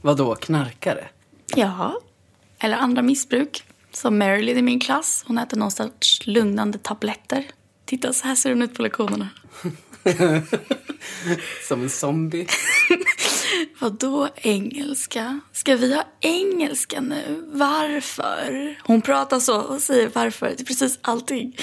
Vadå, 0.00 0.34
knarkare? 0.34 1.08
Ja, 1.56 2.00
eller 2.58 2.76
andra 2.76 3.02
missbruk. 3.02 3.64
Som 3.92 4.18
Marilyn 4.18 4.58
i 4.58 4.62
min 4.62 4.80
klass. 4.80 5.24
Hon 5.26 5.38
äter 5.38 5.56
någon 5.56 5.70
sorts 5.70 6.26
lugnande 6.26 6.78
tabletter. 6.78 7.44
Titta, 7.92 8.12
så 8.12 8.26
här 8.26 8.34
ser 8.34 8.50
hon 8.50 8.62
ut 8.62 8.74
på 8.74 8.82
lektionerna. 8.82 9.28
Som 11.68 11.82
en 11.82 11.90
zombie. 11.90 12.46
Vadå 13.78 14.28
engelska? 14.34 15.40
Ska 15.52 15.76
vi 15.76 15.94
ha 15.94 16.04
engelska 16.20 17.00
nu? 17.00 17.50
Varför? 17.52 18.78
Hon 18.82 19.02
pratar 19.02 19.40
så 19.40 19.60
och 19.60 19.82
säger 19.82 20.10
varför 20.14 20.54
till 20.54 20.66
precis 20.66 20.98
allting. 21.02 21.56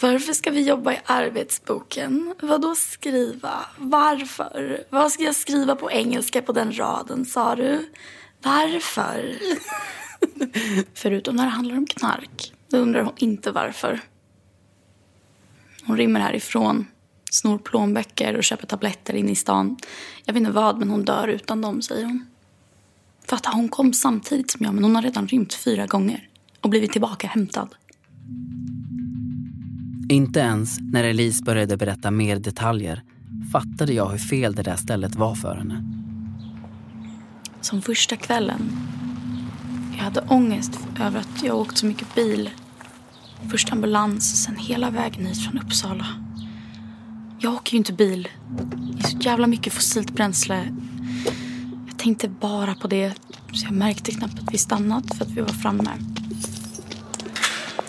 Varför 0.00 0.32
ska 0.32 0.50
vi 0.50 0.62
jobba 0.62 0.92
i 0.92 1.00
arbetsboken? 1.04 2.34
Vadå 2.40 2.74
skriva? 2.74 3.66
Varför? 3.78 4.84
Vad 4.90 5.12
ska 5.12 5.22
jag 5.22 5.36
skriva 5.36 5.76
på 5.76 5.90
engelska 5.90 6.42
på 6.42 6.52
den 6.52 6.78
raden, 6.78 7.24
sa 7.24 7.54
du? 7.54 7.92
Varför? 8.42 9.36
Förutom 10.94 11.36
när 11.36 11.44
det 11.44 11.50
handlar 11.50 11.76
om 11.76 11.86
knark. 11.86 12.52
Då 12.70 12.78
undrar 12.78 13.02
hon 13.02 13.14
inte 13.16 13.50
varför. 13.50 14.00
Hon 15.86 15.96
rymmer 15.96 16.20
härifrån 16.20 16.86
snor 17.30 17.58
plånböcker 17.58 18.36
och 18.36 18.44
köper 18.44 18.66
tabletter 18.66 19.14
in 19.14 19.28
i 19.28 19.34
stan. 19.34 19.76
Jag 20.24 20.34
vet 20.34 20.40
inte 20.40 20.52
vad, 20.52 20.78
men 20.78 20.90
hon 20.90 21.04
dör 21.04 21.28
utan 21.28 21.60
dem, 21.60 21.82
säger 21.82 22.04
hon. 22.04 22.26
Fatta, 23.28 23.50
hon 23.54 23.68
kom 23.68 23.92
samtidigt 23.92 24.50
som 24.50 24.64
jag, 24.64 24.74
men 24.74 24.84
hon 24.84 24.94
har 24.94 25.02
redan 25.02 25.28
rymt 25.28 25.54
fyra 25.54 25.86
gånger 25.86 26.28
och 26.60 26.70
blivit 26.70 26.92
tillbaka 26.92 27.26
hämtad. 27.26 27.68
Inte 30.08 30.40
ens 30.40 30.78
när 30.80 31.04
Elise 31.04 31.44
började 31.44 31.76
berätta 31.76 32.10
mer 32.10 32.36
detaljer 32.36 33.02
fattade 33.52 33.92
jag 33.92 34.08
hur 34.08 34.18
fel 34.18 34.54
det 34.54 34.62
där 34.62 34.76
stället 34.76 35.14
var 35.14 35.34
för 35.34 35.56
henne. 35.56 35.84
Som 37.60 37.82
första 37.82 38.16
kvällen. 38.16 38.60
Jag 39.96 40.04
hade 40.04 40.20
ångest 40.20 40.78
över 41.00 41.20
att 41.20 41.42
jag 41.42 41.56
åkt 41.56 41.78
så 41.78 41.86
mycket 41.86 42.14
bil. 42.14 42.50
Först 43.50 43.72
ambulans 43.72 44.32
och 44.32 44.38
sen 44.38 44.56
hela 44.56 44.90
vägen 44.90 45.26
hit 45.26 45.44
från 45.44 45.58
Uppsala. 45.58 46.06
Jag 47.38 47.54
åker 47.54 47.72
ju 47.72 47.78
inte 47.78 47.92
bil. 47.92 48.28
Det 48.92 49.04
är 49.04 49.08
så 49.08 49.18
jävla 49.18 49.46
mycket 49.46 49.72
fossilt 49.72 50.10
bränsle. 50.10 50.72
Jag 51.86 51.98
tänkte 51.98 52.28
bara 52.28 52.74
på 52.74 52.88
det. 52.88 53.14
Så 53.52 53.66
jag 53.66 53.72
märkte 53.72 54.10
knappt 54.10 54.38
att 54.38 54.54
vi 54.54 54.58
stannat 54.58 55.14
för 55.14 55.24
att 55.24 55.30
vi 55.30 55.40
var 55.40 55.48
framme. 55.48 55.90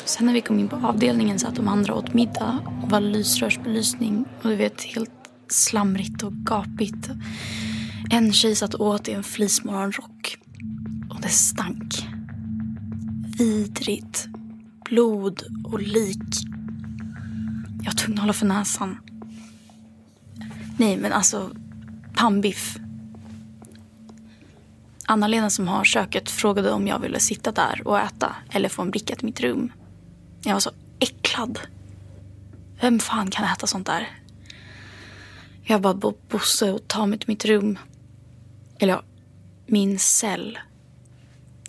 Sen 0.06 0.26
när 0.26 0.34
vi 0.34 0.42
kom 0.42 0.60
in 0.60 0.68
på 0.68 0.76
avdelningen 0.76 1.40
satt 1.40 1.56
de 1.56 1.68
andra 1.68 1.94
åt 1.94 2.14
middag 2.14 2.60
Det 2.84 2.92
var 2.92 3.02
lysrörsbelysning. 3.02 4.26
Och 4.42 4.50
du 4.50 4.56
vet, 4.56 4.84
helt 4.84 5.12
slamrigt 5.50 6.24
och 6.24 6.34
gapigt. 6.34 7.10
En 8.10 8.34
tjej 8.34 8.56
satt 8.56 8.76
åt 8.76 9.08
i 9.08 9.12
en 9.12 9.24
fleecemorgonrock. 9.24 10.38
Och 11.10 11.22
det 11.22 11.30
stank. 11.30 12.08
Vidrigt. 13.38 14.28
Blod 14.90 15.44
och 15.64 15.82
lik. 15.82 16.34
Jag 17.78 17.86
var 17.86 17.98
tvungen 17.98 18.18
att 18.18 18.22
hålla 18.22 18.34
för 18.34 18.46
näsan. 18.46 18.98
Nej, 20.78 20.98
men 20.98 21.14
alltså 21.14 21.52
pannbiff. 22.14 22.78
Anna-Lena 25.06 25.50
som 25.50 25.68
har 25.68 25.84
köket 25.84 26.30
frågade 26.30 26.72
om 26.72 26.88
jag 26.88 27.00
ville 27.00 27.20
sitta 27.20 27.52
där 27.52 27.82
och 27.86 28.00
äta 28.00 28.36
eller 28.52 28.70
få 28.70 28.82
en 28.82 28.92
bricka 28.92 29.16
till 29.16 29.26
mitt 29.26 29.42
rum. 29.42 29.72
Jag 30.44 30.54
var 30.54 30.60
så 30.60 30.72
äcklad. 31.00 31.60
Vem 32.82 33.00
fan 33.00 33.30
kan 33.30 33.46
äta 33.46 33.68
sånt 33.68 33.88
där? 33.88 34.08
Jag 35.64 35.82
bad 35.82 36.16
Bosse 36.30 36.76
att 36.76 36.88
ta 36.88 37.06
mig 37.06 37.20
till 37.20 37.30
mitt 37.30 37.46
rum. 37.46 37.80
Eller 38.80 38.94
ja, 38.94 39.04
min 39.66 40.00
cell. 40.00 40.60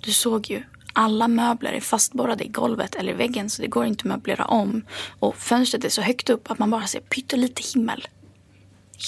Du 0.02 0.12
såg 0.12 0.50
ju. 0.50 0.62
Alla 0.92 1.28
möbler 1.28 1.72
är 1.72 1.80
fastborrade 1.80 2.44
i 2.44 2.48
golvet 2.48 2.94
eller 2.94 3.12
i 3.12 3.16
väggen 3.16 3.50
så 3.50 3.62
det 3.62 3.68
går 3.68 3.84
inte 3.86 4.02
att 4.02 4.08
möblera 4.08 4.44
om. 4.44 4.82
Och 5.18 5.36
fönstret 5.36 5.84
är 5.84 5.88
så 5.88 6.02
högt 6.02 6.30
upp 6.30 6.50
att 6.50 6.58
man 6.58 6.70
bara 6.70 6.86
ser 6.86 7.00
pyttelite 7.00 7.62
himmel. 7.74 8.08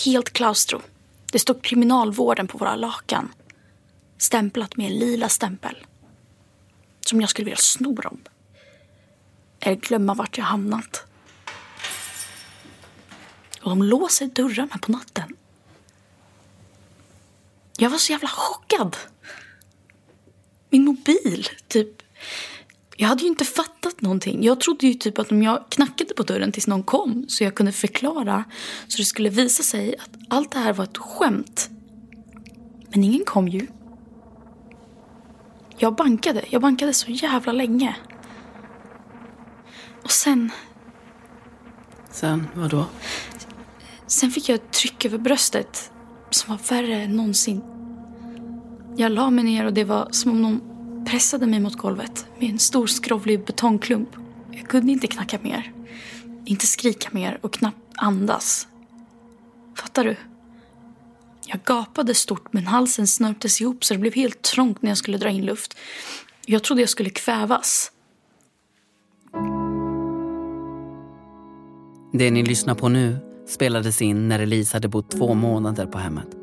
Helt 0.05 0.33
klaustro. 0.33 0.81
Det 1.33 1.39
står 1.39 1.55
kriminalvården 1.63 2.47
på 2.47 2.59
våra 2.59 2.77
lakan. 2.77 3.33
Stämplat 4.19 4.77
med 4.77 4.87
en 4.87 4.99
lila 4.99 5.29
stämpel. 5.29 5.87
Som 7.01 7.21
jag 7.21 7.31
skulle 7.31 7.45
vilja 7.45 7.57
sno 7.57 7.95
dem. 7.95 8.21
Eller 9.61 9.77
glömma 9.77 10.15
vart 10.15 10.39
jag 10.39 10.45
hamnat. 10.45 11.07
Och 13.63 13.71
de 13.71 13.83
låser 13.83 14.27
dörrarna 14.27 14.79
på 14.79 14.93
natten. 14.93 15.37
Jag 17.77 17.91
var 17.91 17.99
så 17.99 18.13
jävla 18.13 18.29
chockad. 18.29 18.97
Min 20.71 20.85
mobil, 20.85 21.49
typ. 21.69 22.03
Jag 22.97 23.09
hade 23.09 23.23
ju 23.23 23.29
inte 23.29 23.45
fattat 23.45 24.01
någonting. 24.01 24.45
Jag 24.45 24.61
trodde 24.61 24.87
ju 24.87 24.95
typ 24.95 25.19
att 25.19 25.33
om 25.33 25.43
jag 25.43 25.65
knackade 25.69 26.15
på 26.15 26.23
dörren 26.23 26.53
tills 26.53 26.67
någon 26.67 26.83
kom 26.83 27.25
så 27.29 27.45
jag 27.45 27.55
kunde 27.55 27.73
förklara 27.73 28.45
så 28.89 28.97
det 28.97 29.05
skulle 29.05 29.29
visa 29.29 29.63
sig 29.63 29.95
att 29.99 30.11
allt 30.29 30.51
det 30.51 30.59
här 30.59 30.73
var 30.73 30.85
ett 30.85 30.99
skämt. 30.99 31.71
Men 32.89 33.05
ingen 33.05 33.25
kom 33.25 33.49
ju. 33.49 33.67
Jag 35.79 35.95
bankade. 35.95 36.45
Jag 36.49 36.63
bankade 36.63 36.93
så 36.93 37.11
jävla 37.11 37.53
länge. 37.53 37.97
Och 40.03 40.11
sen... 40.11 40.51
Sen, 42.11 42.47
vadå? 42.55 42.87
Sen 44.07 44.31
fick 44.31 44.49
jag 44.49 44.55
ett 44.55 44.73
tryck 44.73 45.05
över 45.05 45.19
bröstet 45.19 45.93
som 46.31 46.57
var 46.57 46.77
värre 46.77 46.97
än 47.03 47.17
någonsin. 47.17 47.70
Jag 49.01 49.13
la 49.13 49.31
mig 49.31 49.45
ner 49.45 49.67
och 49.67 49.73
det 49.73 49.85
var 49.85 50.09
som 50.11 50.31
om 50.31 50.43
någon 50.43 50.61
pressade 51.05 51.47
mig 51.47 51.61
mot 51.61 51.77
golvet 51.77 52.27
med 52.39 52.51
en 52.51 52.59
stor 52.59 52.87
skrovlig 52.87 53.45
betongklump. 53.45 54.09
Jag 54.51 54.69
kunde 54.69 54.93
inte 54.93 55.07
knacka 55.07 55.39
mer. 55.43 55.73
Inte 56.45 56.67
skrika 56.67 57.09
mer 57.13 57.39
och 57.41 57.53
knappt 57.53 57.79
andas. 57.95 58.69
Fattar 59.77 60.05
du? 60.05 60.17
Jag 61.47 61.61
gapade 61.65 62.15
stort 62.15 62.53
men 62.53 62.67
halsen 62.67 63.07
snörptes 63.07 63.61
ihop 63.61 63.85
så 63.85 63.95
det 63.95 64.01
blev 64.01 64.15
helt 64.15 64.43
trångt 64.43 64.83
när 64.83 64.91
jag 64.91 64.99
skulle 64.99 65.19
dra 65.19 65.29
in 65.29 65.45
luft. 65.45 65.79
Jag 66.47 66.63
trodde 66.63 66.83
jag 66.83 66.91
skulle 66.91 67.11
kvävas. 67.11 67.93
Det 72.13 72.31
ni 72.31 72.43
lyssnar 72.43 72.75
på 72.75 72.89
nu 72.89 73.19
spelades 73.49 74.03
in 74.03 74.29
när 74.29 74.39
Elise 74.39 74.77
hade 74.77 74.89
bott 74.89 75.11
två 75.11 75.35
månader 75.35 75.87
på 75.87 75.99
hemmet. 75.99 76.40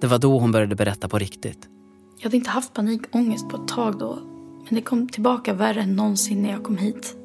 Det 0.00 0.06
var 0.06 0.18
då 0.18 0.38
hon 0.38 0.52
började 0.52 0.74
berätta 0.74 1.08
på 1.08 1.18
riktigt. 1.18 1.68
Jag 2.16 2.24
hade 2.24 2.36
inte 2.36 2.50
haft 2.50 2.74
panikångest 2.74 3.48
på 3.48 3.56
ett 3.56 3.68
tag 3.68 3.98
då. 3.98 4.18
Men 4.64 4.74
det 4.74 4.80
kom 4.80 5.08
tillbaka 5.08 5.54
värre 5.54 5.80
än 5.80 5.96
någonsin 5.96 6.42
när 6.42 6.50
jag 6.50 6.64
kom 6.64 6.76
hit. 6.76 7.16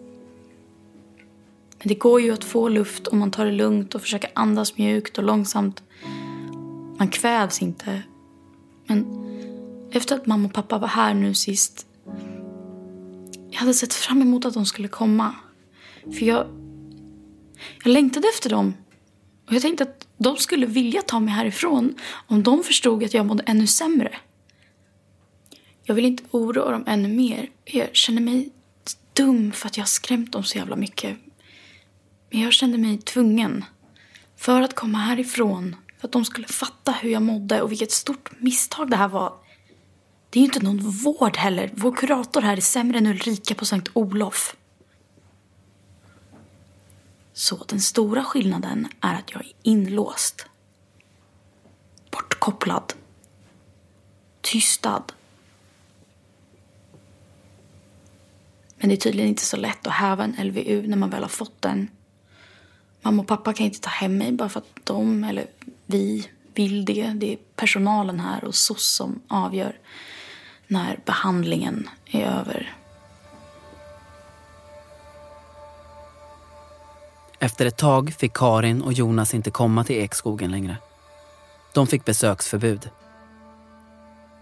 Men 1.80 1.88
det 1.88 1.96
går 1.96 2.22
ju 2.22 2.32
att 2.32 2.44
få 2.44 2.70
luft 2.70 3.08
om 3.08 3.20
man 3.20 3.32
tar 3.32 3.46
det 3.46 3.52
lugnt 3.52 3.96
och 3.96 4.02
försöker 4.02 4.32
andas 4.36 4.78
mjukt 4.78 5.18
och 5.18 5.24
långsamt. 5.24 5.84
Man 6.98 7.08
kvävs 7.08 7.62
inte. 7.62 8.02
Men 8.88 9.06
efter 9.92 10.16
att 10.16 10.26
mamma 10.26 10.48
och 10.48 10.54
pappa 10.54 10.78
var 10.78 10.88
här 10.88 11.14
nu 11.14 11.34
sist. 11.34 11.88
Jag 13.50 13.60
hade 13.60 13.74
sett 13.74 13.94
fram 13.94 14.22
emot 14.22 14.46
att 14.46 14.54
de 14.54 14.66
skulle 14.66 14.88
komma. 14.88 15.36
För 16.04 16.26
jag... 16.26 16.48
Jag 17.84 17.92
längtade 17.92 18.28
efter 18.28 18.50
dem. 18.50 18.74
Och 19.48 19.54
jag 19.54 19.62
tänkte 19.62 19.84
att 19.84 20.05
de 20.18 20.38
skulle 20.38 20.66
vilja 20.66 21.02
ta 21.02 21.20
mig 21.20 21.34
härifrån 21.34 21.96
om 22.28 22.44
de 22.44 22.64
förstod 22.64 23.04
att 23.04 23.14
jag 23.14 23.26
mådde 23.26 23.44
ännu 23.44 23.68
sämre. 23.68 24.18
Jag 25.84 25.96
vill 25.96 26.06
inte 26.06 26.24
oroa 26.32 26.72
dem 26.72 26.84
ännu 26.88 27.08
mer. 27.08 27.50
Jag 27.66 27.96
känner 27.96 28.22
mig 28.22 28.50
dum 29.14 29.52
för 29.52 29.68
att 29.68 29.78
jag 29.78 29.82
har 29.82 29.88
skrämt 29.88 30.32
dem 30.32 30.44
så 30.44 30.58
jävla 30.58 30.76
mycket. 30.76 31.18
Men 32.32 32.42
jag 32.42 32.54
kände 32.54 32.78
mig 32.78 32.98
tvungen. 32.98 33.66
För 34.38 34.62
att 34.62 34.76
komma 34.76 34.98
härifrån. 34.98 35.76
För 36.00 36.08
att 36.08 36.12
de 36.12 36.26
skulle 36.26 36.48
fatta 36.48 36.92
hur 36.92 37.10
jag 37.10 37.22
mådde 37.22 37.62
och 37.62 37.72
vilket 37.72 37.92
stort 37.92 38.42
misstag 38.42 38.90
det 38.90 38.96
här 38.96 39.08
var. 39.08 39.34
Det 40.30 40.40
är 40.40 40.42
ju 40.42 40.46
inte 40.46 40.64
någon 40.64 40.80
vård 40.80 41.38
heller. 41.38 41.72
Vår 41.74 41.96
kurator 41.96 42.42
här 42.42 42.58
är 42.58 42.62
sämre 42.62 42.98
än 42.98 43.08
Ulrika 43.08 43.56
på 43.56 43.66
Sankt 43.66 43.90
Olof. 43.94 44.56
Så 47.38 47.64
den 47.68 47.82
stora 47.82 48.24
skillnaden 48.24 48.88
är 49.02 49.14
att 49.14 49.32
jag 49.32 49.42
är 49.42 49.52
inlåst. 49.62 50.46
Bortkopplad. 52.12 52.94
Tystad. 54.42 55.04
Men 58.78 58.90
det 58.90 58.96
är 58.96 58.98
tydligen 58.98 59.30
inte 59.30 59.46
så 59.46 59.58
lätt 59.58 59.88
att 59.88 59.94
häva 59.94 60.24
en 60.24 60.48
LVU 60.48 60.88
när 60.88 60.98
man 60.98 61.10
väl 61.10 61.22
har 61.22 61.30
fått 61.30 61.62
den. 61.62 61.90
Mamma 63.02 63.22
och 63.22 63.28
pappa 63.28 63.54
kan 63.54 63.66
inte 63.66 63.80
ta 63.80 63.90
hem 63.90 64.18
mig 64.18 64.32
bara 64.32 64.50
för 64.50 64.60
att 64.60 64.80
de, 64.84 65.24
eller 65.24 65.48
vi, 65.86 66.30
vill 66.54 66.86
det. 66.86 67.14
Det 67.16 67.34
är 67.34 67.38
personalen 67.56 68.20
här 68.20 68.44
och 68.44 68.56
SOS 68.56 68.96
som 68.96 69.22
avgör 69.28 69.80
när 70.68 71.00
behandlingen 71.06 71.90
är 72.06 72.26
över. 72.26 72.76
Efter 77.46 77.66
ett 77.66 77.78
tag 77.78 78.14
fick 78.18 78.34
Karin 78.34 78.82
och 78.82 78.94
Jonas 78.94 79.34
inte 79.34 79.52
komma 79.52 79.84
till 79.84 79.96
Ekskogen 79.96 80.52
längre. 80.52 80.78
De 81.74 81.88
fick 81.88 82.06
besöksförbud. 82.06 82.90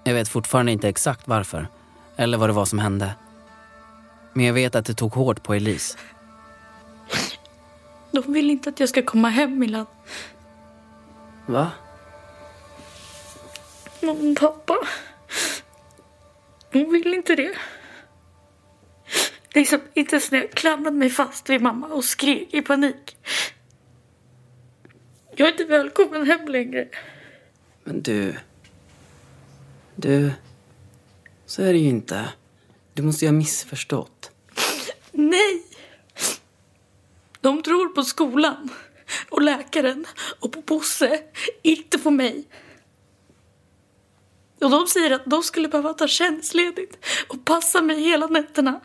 Jag 0.03 0.13
vet 0.13 0.27
fortfarande 0.27 0.71
inte 0.71 0.89
exakt 0.89 1.27
varför 1.27 1.67
eller 2.15 2.37
vad 2.37 2.49
det 2.49 2.53
var 2.53 2.65
som 2.65 2.79
hände. 2.79 3.15
Men 4.33 4.45
jag 4.45 4.53
vet 4.53 4.75
att 4.75 4.85
det 4.85 4.93
tog 4.93 5.13
hårt 5.13 5.43
på 5.43 5.53
Elise. 5.53 5.97
De 8.11 8.33
vill 8.33 8.49
inte 8.49 8.69
att 8.69 8.79
jag 8.79 8.89
ska 8.89 9.01
komma 9.01 9.29
hem, 9.29 9.59
Milan. 9.59 9.85
Va? 11.45 11.71
Mamma 14.01 14.35
pappa. 14.39 14.75
De 16.71 16.91
vill 16.91 17.13
inte 17.13 17.35
det. 17.35 17.55
Liksom 19.53 19.81
inte 19.93 20.15
ens 20.15 20.31
när 20.31 20.39
jag 20.39 20.51
klamrade 20.51 20.97
mig 20.97 21.09
fast 21.09 21.49
vid 21.49 21.61
mamma 21.61 21.87
och 21.87 22.05
skrek 22.05 22.53
i 22.53 22.61
panik. 22.61 23.17
Jag 25.35 25.47
är 25.47 25.51
inte 25.51 25.65
välkommen 25.65 26.27
hem 26.27 26.47
längre. 26.47 26.87
Men 27.83 28.01
du... 28.01 28.35
Du... 29.95 30.31
Så 31.45 31.63
är 31.63 31.73
det 31.73 31.79
ju 31.79 31.89
inte. 31.89 32.29
Du 32.93 33.03
måste 33.03 33.25
ju 33.25 33.29
ha 33.29 33.37
missförstått. 33.37 34.31
Nej! 35.11 35.63
De 37.41 37.63
tror 37.63 37.89
på 37.89 38.03
skolan 38.03 38.69
och 39.29 39.41
läkaren 39.41 40.05
och 40.39 40.51
på 40.51 40.61
Bosse, 40.61 41.21
inte 41.61 41.99
på 41.99 42.11
mig. 42.11 42.47
Och 44.61 44.69
de 44.69 44.87
säger 44.87 45.11
att 45.11 45.25
de 45.25 45.43
skulle 45.43 45.67
behöva 45.67 45.93
ta 45.93 46.07
tjänstledigt 46.07 47.05
och 47.27 47.45
passa 47.45 47.81
mig 47.81 48.01
hela 48.01 48.27
nätterna. 48.27 48.81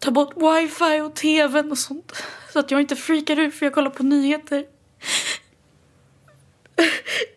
Ta 0.00 0.10
bort 0.10 0.34
wifi 0.36 1.00
och 1.00 1.14
tvn 1.14 1.70
och 1.70 1.78
sånt. 1.78 2.12
Så 2.52 2.58
att 2.58 2.70
jag 2.70 2.80
inte 2.80 2.96
freakar 2.96 3.36
ut 3.36 3.54
för 3.54 3.66
jag 3.66 3.72
kollar 3.74 3.90
på 3.90 4.02
nyheter. 4.02 4.64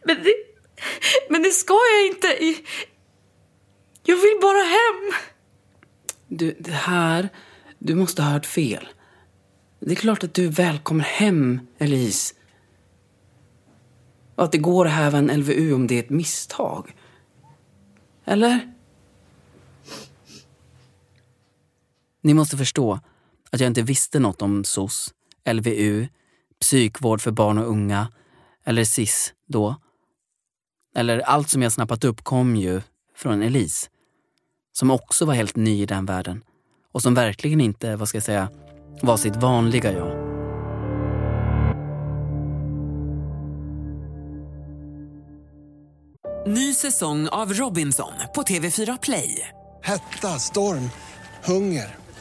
Men 0.06 0.23
det, 0.23 0.34
men 1.30 1.43
det 1.43 1.49
ska 1.49 1.73
jag 1.73 2.08
inte. 2.08 2.62
Jag 4.04 4.15
vill 4.15 4.38
bara 4.41 4.63
hem. 4.63 5.13
Du, 6.28 6.56
det 6.60 6.71
här... 6.71 7.30
Du 7.80 7.95
måste 7.95 8.21
ha 8.21 8.30
hört 8.30 8.45
fel. 8.45 8.88
Det 9.80 9.91
är 9.91 9.95
klart 9.95 10.23
att 10.23 10.34
du 10.34 10.45
är 10.45 10.52
välkommen 10.52 11.06
hem, 11.06 11.60
Elise. 11.78 12.36
Och 14.36 14.43
att 14.43 14.52
det 14.52 14.58
går 14.58 14.86
att 14.86 14.91
häva 14.91 15.17
en 15.17 15.28
LVU 15.28 15.73
om 15.73 15.88
det 15.88 15.95
är 15.95 15.99
ett 15.99 16.10
misstag. 16.10 16.95
Eller? 18.26 18.72
Ni 22.23 22.33
måste 22.33 22.57
förstå 22.57 22.99
att 23.51 23.59
jag 23.59 23.67
inte 23.67 23.81
visste 23.81 24.19
något 24.19 24.41
om 24.41 24.63
SOS, 24.63 25.13
LVU, 25.51 26.07
psykvård 26.62 27.21
för 27.21 27.31
barn 27.31 27.57
och 27.57 27.69
unga 27.69 28.07
eller 28.65 28.83
SIS 28.83 29.33
då. 29.47 29.75
Eller 30.95 31.19
allt 31.19 31.49
som 31.49 31.62
jag 31.62 31.71
snappat 31.71 32.03
upp 32.03 32.23
kom 32.23 32.55
ju 32.55 32.81
från 33.15 33.41
Elise. 33.41 33.89
Som 34.73 34.91
också 34.91 35.25
var 35.25 35.33
helt 35.33 35.55
ny 35.55 35.81
i 35.81 35.86
den 35.86 36.05
världen. 36.05 36.43
Och 36.91 37.01
som 37.01 37.13
verkligen 37.13 37.62
inte, 37.62 37.95
vad 37.95 38.09
ska 38.09 38.15
jag 38.15 38.23
säga, 38.23 38.49
var 39.01 39.17
sitt 39.17 39.36
vanliga 39.36 39.91
jag. 39.91 40.23
Ny 46.47 46.73
säsong 46.73 47.27
av 47.27 47.53
Robinson 47.53 48.13
på 48.36 48.41
TV4 48.41 48.99
Play. 49.01 49.49
Hetta, 49.83 50.39
storm, 50.39 50.89
hunger. 51.43 52.02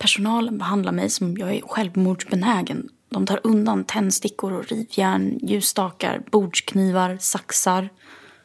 personalen 0.00 0.58
behandlar 0.58 0.92
mig 0.92 1.10
som 1.10 1.26
om 1.26 1.36
jag 1.36 1.54
är 1.54 1.60
självmordsbenägen. 1.60 2.88
De 3.08 3.26
tar 3.26 3.40
undan 3.44 3.84
tändstickor 3.84 4.52
och 4.52 4.68
rivjärn, 4.68 5.38
ljusstakar, 5.42 6.22
bordsknivar, 6.30 7.18
saxar, 7.20 7.88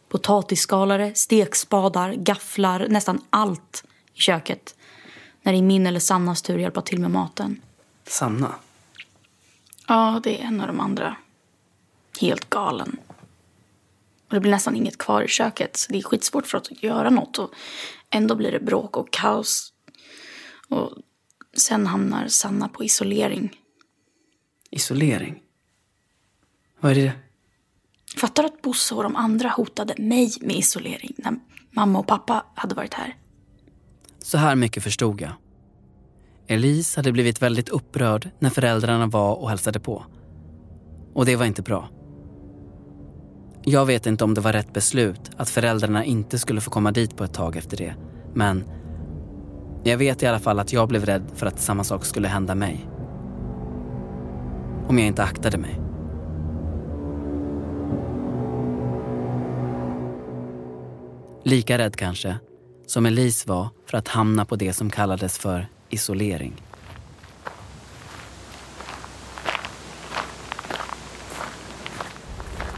potatisskalare, 0.10 1.16
stekspadar, 1.16 2.14
gafflar, 2.14 2.88
nästan 2.90 3.22
allt 3.30 3.84
i 4.14 4.20
köket. 4.20 4.76
När 5.42 5.52
det 5.52 5.60
är 5.60 5.62
min 5.64 5.88
eller 5.88 6.00
Sannas 6.00 6.42
tur 6.42 6.56
att 6.56 6.62
hjälpa 6.62 6.82
till 6.82 7.00
med 7.00 7.12
maten. 7.12 7.62
Sanna? 8.08 8.56
Ja, 9.88 10.22
det 10.24 10.42
är 10.42 10.46
en 10.46 10.62
av 10.62 10.68
de 10.68 10.80
andra. 10.80 11.16
Helt 12.22 12.50
galen. 12.50 12.98
Och 14.28 14.34
det 14.34 14.40
blir 14.40 14.52
nästan 14.52 14.76
inget 14.76 14.98
kvar 14.98 15.22
i 15.22 15.28
köket. 15.28 15.78
Så 15.78 15.92
det 15.92 15.98
är 15.98 16.04
skitsvårt 16.04 16.48
för 16.48 16.58
oss 16.58 16.72
att 16.72 16.84
göra 16.84 17.10
något. 17.10 17.40
Och 17.40 17.50
ändå 18.10 18.36
blir 18.36 18.52
det 18.52 18.60
bråk 18.60 18.98
och 18.98 19.12
kaos. 19.12 19.74
Och 20.70 20.92
sen 21.56 21.88
hamnar 21.88 22.28
Sanna 22.28 22.68
på 22.68 22.84
isolering. 22.84 23.52
Isolering? 24.72 25.42
Vad 26.80 26.92
är 26.92 26.96
det? 26.96 27.12
Fattar 28.18 28.44
du 28.44 28.50
att 28.50 28.62
Bosse 28.62 28.96
och 28.96 29.04
de 29.04 29.16
andra 29.16 29.50
hotade 29.50 29.94
mig 29.98 30.34
med 30.42 30.56
isolering 30.56 31.14
när 31.18 31.40
mamma 31.72 32.00
och 32.00 32.08
pappa 32.08 32.46
hade 32.56 32.76
varit 32.76 32.94
här? 32.94 33.18
Så 34.20 34.38
här 34.38 34.56
mycket 34.56 34.84
förstod 34.84 35.22
jag. 35.22 35.32
Elise 36.48 37.00
hade 37.00 37.12
blivit 37.12 37.42
väldigt 37.42 37.70
upprörd 37.70 38.30
när 38.40 38.50
föräldrarna 38.50 39.08
var 39.08 39.36
och 39.36 39.50
hälsade 39.50 39.80
på. 39.80 40.06
Och 41.14 41.26
det 41.26 41.36
var 41.36 41.46
inte 41.46 41.62
bra. 41.62 41.90
Jag 43.64 43.86
vet 43.86 44.06
inte 44.06 44.24
om 44.24 44.34
det 44.34 44.42
var 44.42 44.54
rätt 44.54 44.74
beslut 44.74 45.32
att 45.38 45.50
föräldrarna 45.50 46.06
inte 46.06 46.40
skulle 46.40 46.62
få 46.62 46.72
komma 46.72 46.92
dit 46.92 47.18
på 47.18 47.24
ett 47.24 47.34
tag 47.34 47.56
efter 47.56 47.78
det. 47.78 47.96
Men 48.34 48.64
jag 49.90 49.98
vet 49.98 50.24
i 50.24 50.28
alla 50.28 50.40
fall 50.40 50.60
att 50.60 50.74
jag 50.74 50.88
blev 50.88 51.06
rädd 51.06 51.24
för 51.36 51.46
att 51.46 51.60
samma 51.60 51.84
sak 51.84 52.06
skulle 52.06 52.28
hända 52.28 52.56
mig. 52.56 52.90
Om 54.88 55.00
jag 55.00 55.08
inte 55.08 55.24
aktade 55.24 55.58
mig. 55.58 55.82
Lika 61.44 61.78
rädd 61.78 61.96
kanske 61.96 62.36
som 62.88 63.06
Elise 63.06 63.50
var 63.50 63.70
för 63.86 63.98
att 63.98 64.08
hamna 64.08 64.46
på 64.46 64.56
det 64.56 64.74
som 64.74 64.90
kallades 64.90 65.38
för 65.38 65.68
isolering. 65.90 66.54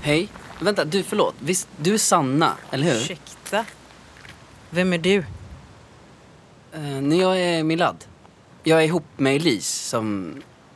Hej. 0.01 0.27
Vänta, 0.61 0.85
du 0.85 1.03
förlåt. 1.03 1.35
Visst, 1.39 1.69
du 1.77 1.93
är 1.93 1.97
Sanna, 1.97 2.53
eller 2.71 2.83
hur? 2.83 2.95
Ursäkta? 2.95 3.65
Vem 4.69 4.93
är 4.93 4.97
du? 4.97 5.23
Uh, 6.77 7.01
nej, 7.01 7.19
jag 7.19 7.39
är 7.41 7.63
Milad. 7.63 8.05
Jag 8.63 8.79
är 8.81 8.85
ihop 8.85 9.03
med 9.17 9.35
Elise 9.35 9.89
som... 9.89 10.35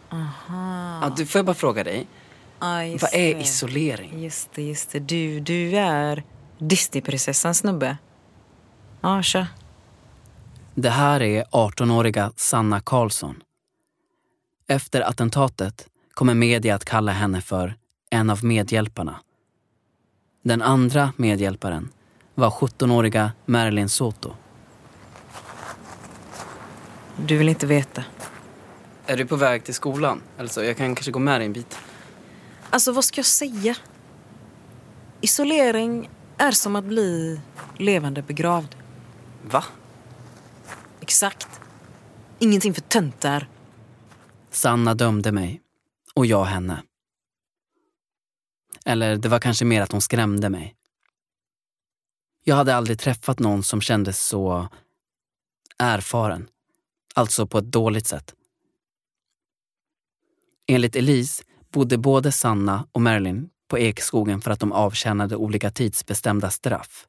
Aha. 0.09 0.99
Ja, 1.01 1.13
du, 1.17 1.25
får 1.25 1.39
jag 1.39 1.45
bara 1.45 1.53
fråga 1.55 1.83
dig? 1.83 2.07
Ah, 2.59 2.75
Vad 2.77 3.13
är 3.13 3.35
det. 3.35 3.41
isolering? 3.41 4.23
Just 4.23 4.53
det, 4.53 4.61
just 4.63 4.91
det. 4.91 4.99
Du, 4.99 5.39
du 5.39 5.77
är 5.77 6.23
Disneyprinsessan 6.57 7.55
snubbe. 7.55 7.97
Ja, 9.01 9.21
kör. 9.23 9.47
Det 10.75 10.89
här 10.89 11.21
är 11.21 11.43
18-åriga 11.43 12.31
Sanna 12.35 12.79
Karlsson. 12.79 13.43
Efter 14.67 15.01
attentatet 15.01 15.87
kommer 16.13 16.33
media 16.33 16.75
att 16.75 16.85
kalla 16.85 17.11
henne 17.11 17.41
för 17.41 17.75
en 18.09 18.29
av 18.29 18.45
medhjälparna. 18.45 19.15
Den 20.43 20.61
andra 20.61 21.13
medhjälparen 21.17 21.89
var 22.35 22.49
17-åriga 22.49 23.31
Marilyn 23.45 23.89
Soto. 23.89 24.33
Du 27.25 27.37
vill 27.37 27.49
inte 27.49 27.65
veta. 27.65 28.03
Är 29.05 29.17
du 29.17 29.25
på 29.25 29.35
väg 29.35 29.63
till 29.63 29.73
skolan? 29.73 30.21
Alltså, 30.37 30.63
jag 30.63 30.77
kan 30.77 30.95
kanske 30.95 31.11
gå 31.11 31.19
med 31.19 31.39
dig 31.39 31.45
en 31.45 31.53
bit. 31.53 31.79
Alltså, 32.69 32.91
vad 32.91 33.05
ska 33.05 33.19
jag 33.19 33.25
säga? 33.25 33.75
Isolering 35.21 36.09
är 36.37 36.51
som 36.51 36.75
att 36.75 36.83
bli 36.85 37.41
levande 37.77 38.21
begravd. 38.21 38.75
Va? 39.43 39.63
Exakt. 41.01 41.47
Ingenting 42.39 42.73
för 42.73 42.81
töntar. 42.81 43.47
Sanna 44.51 44.93
dömde 44.93 45.31
mig. 45.31 45.61
Och 46.13 46.25
jag 46.25 46.43
henne. 46.43 46.83
Eller 48.85 49.17
det 49.17 49.29
var 49.29 49.39
kanske 49.39 49.65
mer 49.65 49.81
att 49.81 49.91
hon 49.91 50.01
skrämde 50.01 50.49
mig. 50.49 50.75
Jag 52.43 52.55
hade 52.55 52.75
aldrig 52.75 52.99
träffat 52.99 53.39
någon 53.39 53.63
som 53.63 53.81
kändes 53.81 54.23
så 54.23 54.67
erfaren. 55.77 56.47
Alltså 57.15 57.47
på 57.47 57.57
ett 57.57 57.71
dåligt 57.71 58.07
sätt. 58.07 58.35
Enligt 60.67 60.95
Elise 60.95 61.43
bodde 61.71 61.97
både 61.97 62.31
Sanna 62.31 62.87
och 62.91 63.01
Marilyn 63.01 63.49
på 63.67 63.79
Ekskogen 63.79 64.41
för 64.41 64.51
att 64.51 64.59
de 64.59 64.71
avtjänade 64.71 65.35
olika 65.35 65.71
tidsbestämda 65.71 66.49
straff. 66.49 67.07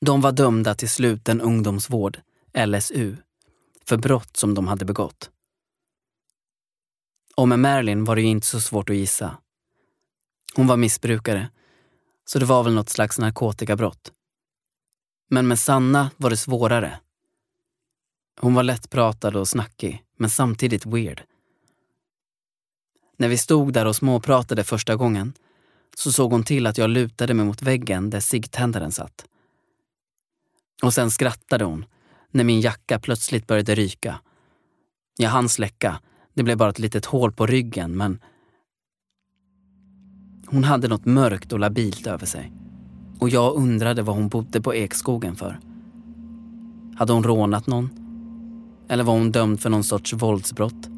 De 0.00 0.20
var 0.20 0.32
dömda 0.32 0.74
till 0.74 0.90
sluten 0.90 1.40
ungdomsvård, 1.40 2.20
LSU, 2.66 3.16
för 3.84 3.96
brott 3.96 4.36
som 4.36 4.54
de 4.54 4.68
hade 4.68 4.84
begått. 4.84 5.30
Och 7.36 7.48
med 7.48 7.58
Marilyn 7.58 8.04
var 8.04 8.16
det 8.16 8.22
ju 8.22 8.28
inte 8.28 8.46
så 8.46 8.60
svårt 8.60 8.90
att 8.90 8.96
gissa. 8.96 9.36
Hon 10.54 10.66
var 10.66 10.76
missbrukare, 10.76 11.50
så 12.24 12.38
det 12.38 12.44
var 12.44 12.62
väl 12.62 12.74
något 12.74 12.88
slags 12.88 13.18
narkotikabrott. 13.18 14.12
Men 15.30 15.48
med 15.48 15.58
Sanna 15.58 16.10
var 16.16 16.30
det 16.30 16.36
svårare. 16.36 17.00
Hon 18.42 18.54
var 18.54 18.62
lättpratad 18.62 19.36
och 19.36 19.48
snackig, 19.48 20.04
men 20.16 20.30
samtidigt 20.30 20.86
weird. 20.86 21.22
När 23.16 23.28
vi 23.28 23.38
stod 23.38 23.72
där 23.72 23.86
och 23.86 23.96
småpratade 23.96 24.64
första 24.64 24.96
gången 24.96 25.32
så 25.96 26.12
såg 26.12 26.32
hon 26.32 26.42
till 26.42 26.66
att 26.66 26.78
jag 26.78 26.90
lutade 26.90 27.34
mig 27.34 27.46
mot 27.46 27.62
väggen 27.62 28.10
där 28.10 28.20
ciggtändaren 28.20 28.92
satt. 28.92 29.24
Och 30.82 30.94
sen 30.94 31.10
skrattade 31.10 31.64
hon 31.64 31.84
när 32.30 32.44
min 32.44 32.60
jacka 32.60 32.98
plötsligt 32.98 33.46
började 33.46 33.74
ryka. 33.74 34.20
Jag 35.16 35.30
hann 35.30 35.48
släcka, 35.48 36.00
det 36.34 36.42
blev 36.42 36.58
bara 36.58 36.70
ett 36.70 36.78
litet 36.78 37.04
hål 37.04 37.32
på 37.32 37.46
ryggen 37.46 37.96
men 37.96 38.18
hon 40.46 40.64
hade 40.64 40.88
något 40.88 41.04
mörkt 41.04 41.52
och 41.52 41.58
labilt 41.58 42.06
över 42.06 42.26
sig. 42.26 42.52
Och 43.18 43.28
jag 43.28 43.54
undrade 43.54 44.02
vad 44.02 44.16
hon 44.16 44.28
bodde 44.28 44.60
på 44.60 44.74
Ekskogen 44.74 45.36
för. 45.36 45.60
Hade 46.96 47.12
hon 47.12 47.24
rånat 47.24 47.66
någon? 47.66 48.09
Eller 48.90 49.04
var 49.04 49.12
hon 49.12 49.32
dömd 49.32 49.60
för 49.60 49.70
någon 49.70 49.84
sorts 49.84 50.12
våldsbrott? 50.12 50.88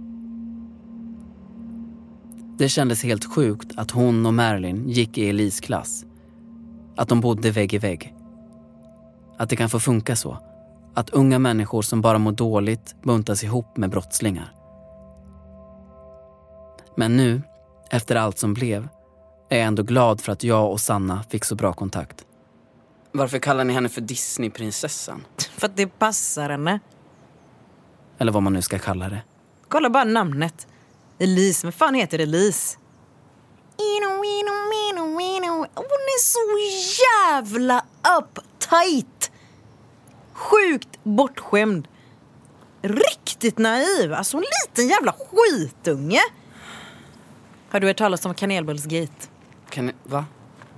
Det 2.59 2.69
kändes 2.69 3.03
helt 3.03 3.25
sjukt 3.25 3.73
att 3.77 3.91
hon 3.91 4.27
och 4.27 4.35
Marilyn 4.35 4.89
gick 4.89 5.19
i 5.19 5.29
Elise 5.29 5.63
klass. 5.63 6.05
Att 6.97 7.09
de 7.09 7.21
bodde 7.21 7.51
vägg 7.51 7.75
i 7.75 7.79
vägg. 7.79 8.15
Att 9.39 9.49
det 9.49 9.57
kan 9.57 9.71
få 9.71 9.81
funka 9.81 10.17
så. 10.17 10.39
Att 10.95 11.11
unga 11.11 11.39
människor 11.39 11.83
som 11.83 12.01
bara 12.01 12.19
mår 12.19 12.33
dåligt 12.33 12.97
buntas 13.03 13.45
ihop 13.45 13.77
med 13.77 13.91
brottslingar. 13.91 14.53
Men 16.97 17.17
nu, 17.17 17.43
efter 17.91 18.17
allt 18.17 18.39
som 18.39 18.55
blev, 18.55 18.89
är 19.49 19.59
jag 19.59 19.67
ändå 19.67 19.83
glad 19.83 20.21
för 20.21 20.33
att 20.33 20.45
jag 20.45 20.73
och 20.73 20.81
Sanna 20.81 21.23
fick 21.23 21.45
så 21.45 21.55
bra 21.55 21.73
kontakt. 21.73 22.25
Varför 23.13 23.39
kallar 23.39 23.65
ni 23.65 23.73
henne 23.73 23.89
för 23.89 24.01
Disneyprinsessan? 24.01 25.25
För 25.57 25.67
att 25.67 25.77
det 25.77 25.87
passar 25.87 26.51
henne. 26.51 26.81
Eller 28.23 28.33
vad 28.33 28.43
man 28.43 28.53
nu 28.53 28.63
ska 28.63 28.79
kalla 28.79 29.09
det. 29.09 29.23
Kolla 29.69 29.91
bara 29.91 30.05
namnet. 30.05 30.67
Elise. 31.19 31.67
Vad 31.67 31.75
fan 31.75 31.95
heter 31.95 32.19
Elise? 32.19 32.79
Ino, 33.77 34.25
ino, 34.25 34.53
ino, 34.89 35.21
ino. 35.21 35.67
Hon 35.75 36.03
är 36.15 36.21
så 36.21 36.39
jävla 37.03 37.85
uptight. 38.19 39.33
Sjukt 40.33 40.89
bortskämd. 41.03 41.89
Riktigt 42.83 43.59
naiv. 43.59 44.13
Alltså 44.15 44.37
en 44.37 44.45
liten 44.67 44.89
jävla 44.89 45.13
skitunge. 45.13 46.21
Har 47.71 47.81
du 47.81 47.87
hört 47.87 47.99
talas 47.99 48.25
om 48.25 48.35
kanelbullsgate? 48.35 49.29
Kan 49.71 49.87
ni, 49.87 49.93
va? 50.05 50.25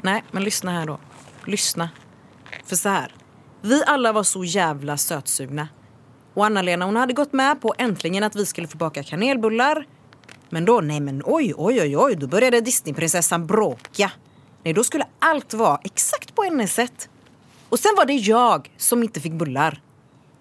Nej, 0.03 0.25
men 0.31 0.45
lyssna 0.45 0.71
här 0.71 0.87
då. 0.87 0.99
Lyssna. 1.45 1.91
För 2.65 2.77
så 2.77 2.89
här. 2.89 3.15
Vi 3.61 3.85
alla 3.87 4.13
var 4.13 4.23
så 4.23 4.45
jävla 4.45 4.97
sötsugna. 4.97 5.69
Och 6.35 6.47
Anna-Lena 6.47 6.85
hon 6.85 6.97
hade 6.97 7.13
gått 7.13 7.33
med 7.33 7.61
på 7.61 7.75
äntligen 7.79 8.25
att 8.25 8.37
vi 8.37 8.47
skulle 8.47 8.69
få 8.69 8.79
baka 8.79 9.03
kanelbullar. 9.03 9.87
Men 10.51 10.65
då, 10.65 10.81
nej 10.81 11.01
men 11.01 11.23
oj, 11.25 11.55
oj, 11.57 11.81
oj, 11.81 11.97
oj, 11.99 12.17
då 12.17 12.27
började 12.27 12.61
Disneyprinsessan 12.61 13.47
bråka. 13.47 14.13
Nej, 14.63 14.75
då 14.75 14.85
skulle 14.85 15.07
allt 15.19 15.55
vara 15.55 15.81
exakt 15.85 16.35
på 16.35 16.43
hennes 16.43 16.75
sätt. 16.75 17.09
Och 17.69 17.79
sen 17.79 17.95
var 17.97 18.05
det 18.07 18.13
jag 18.15 18.71
som 18.77 19.03
inte 19.03 19.21
fick 19.21 19.33
bullar. 19.33 19.83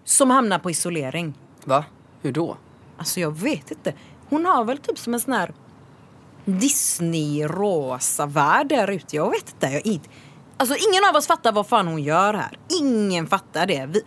Som 0.03 0.29
hamnade 0.29 0.63
på 0.63 0.71
isolering. 0.71 1.33
Va? 1.65 1.85
Hur 2.21 2.31
då? 2.31 2.57
Alltså 2.97 3.19
jag 3.19 3.37
vet 3.37 3.71
inte. 3.71 3.93
hon 4.29 4.45
har 4.45 4.63
väl 4.63 4.77
typ 4.77 4.97
som 4.97 5.13
en 5.13 5.19
sån 5.19 5.33
här 5.33 5.53
Disney-rosa 6.45 8.25
värld 8.25 8.67
där 8.67 8.91
ute. 8.91 9.15
Jag 9.15 9.29
vet 9.29 9.49
inte. 9.49 9.67
Jag 9.67 9.85
inte. 9.85 10.09
Alltså 10.57 10.75
ingen 10.89 11.09
av 11.09 11.15
oss 11.15 11.27
fattar 11.27 11.51
vad 11.51 11.67
fan 11.67 11.87
hon 11.87 12.03
gör 12.03 12.33
här. 12.33 12.57
Ingen 12.81 13.27
fattar 13.27 13.65
det. 13.65 13.85
Vi, 13.85 14.01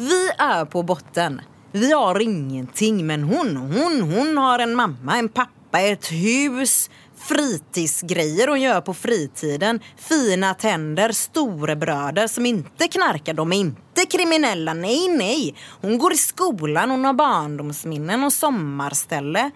vi 0.00 0.30
är 0.38 0.64
på 0.64 0.82
botten. 0.82 1.40
Vi 1.72 1.92
har 1.92 2.20
ingenting 2.20 3.06
men 3.06 3.22
hon, 3.22 3.56
hon, 3.56 4.00
hon 4.00 4.36
har 4.36 4.58
en 4.58 4.74
mamma, 4.74 5.18
en 5.18 5.28
pappa, 5.28 5.80
ett 5.80 6.12
hus, 6.12 6.90
fritidsgrejer 7.16 8.48
hon 8.48 8.60
gör 8.60 8.80
på 8.80 8.94
fritiden. 8.94 9.80
Fina 9.96 10.54
tänder, 10.54 11.12
storebröder 11.12 12.26
som 12.26 12.46
inte 12.46 12.88
knarkar. 12.88 13.34
De 13.34 13.52
är 13.52 13.56
inte 13.56 14.06
kriminella. 14.10 14.74
Nej, 14.74 15.08
nej. 15.08 15.54
Hon 15.80 15.98
går 15.98 16.12
i 16.12 16.16
skolan, 16.16 16.90
hon 16.90 17.04
har 17.04 17.12
barndomsminnen 17.12 18.24
och 18.24 18.32
sommarställe. 18.32 19.50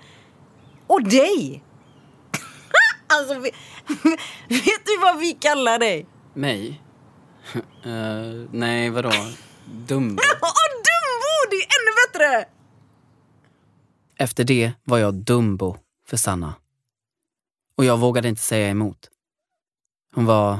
Och 0.86 1.02
dig! 1.02 1.62
alltså, 3.06 3.38
vet, 3.38 3.54
vet 4.48 4.86
du 4.86 4.98
vad 5.02 5.18
vi 5.18 5.32
kallar 5.32 5.78
dig? 5.78 6.06
Mig? 6.34 6.82
Uh, 7.86 8.46
nej, 8.52 8.90
vadå? 8.90 9.12
Dumbo? 9.66 10.22
Åh, 10.42 10.52
Dumbo! 10.86 11.50
Det 11.50 11.56
är 11.56 11.62
ännu 11.62 11.92
bättre! 12.06 12.48
Efter 14.18 14.44
det 14.44 14.72
var 14.84 14.98
jag 14.98 15.14
Dumbo 15.14 15.76
för 16.06 16.16
Sanna. 16.16 16.54
Och 17.76 17.84
jag 17.84 17.98
vågade 17.98 18.28
inte 18.28 18.42
säga 18.42 18.68
emot. 18.68 19.10
Hon 20.14 20.24
var... 20.26 20.58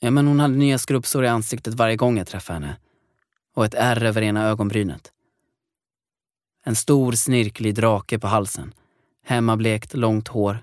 Ja, 0.00 0.10
men 0.10 0.26
hon 0.26 0.40
hade 0.40 0.54
nya 0.54 0.78
skrubbsår 0.78 1.24
i 1.24 1.28
ansiktet 1.28 1.74
varje 1.74 1.96
gång 1.96 2.18
jag 2.18 2.26
träffade 2.26 2.58
henne. 2.58 2.76
Och 3.54 3.64
ett 3.64 3.74
ärr 3.74 4.04
över 4.04 4.22
ena 4.22 4.44
ögonbrynet. 4.48 5.12
En 6.64 6.76
stor 6.76 7.12
snirklig 7.12 7.74
drake 7.74 8.18
på 8.18 8.26
halsen. 8.26 8.74
Hemmablekt 9.24 9.94
långt 9.94 10.28
hår. 10.28 10.58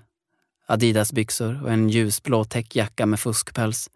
Adidasbyxor 0.66 1.62
och 1.62 1.72
en 1.72 1.88
ljusblå 1.88 2.44
täckjacka 2.44 3.06
med 3.06 3.20
fuskpäls. 3.20 3.90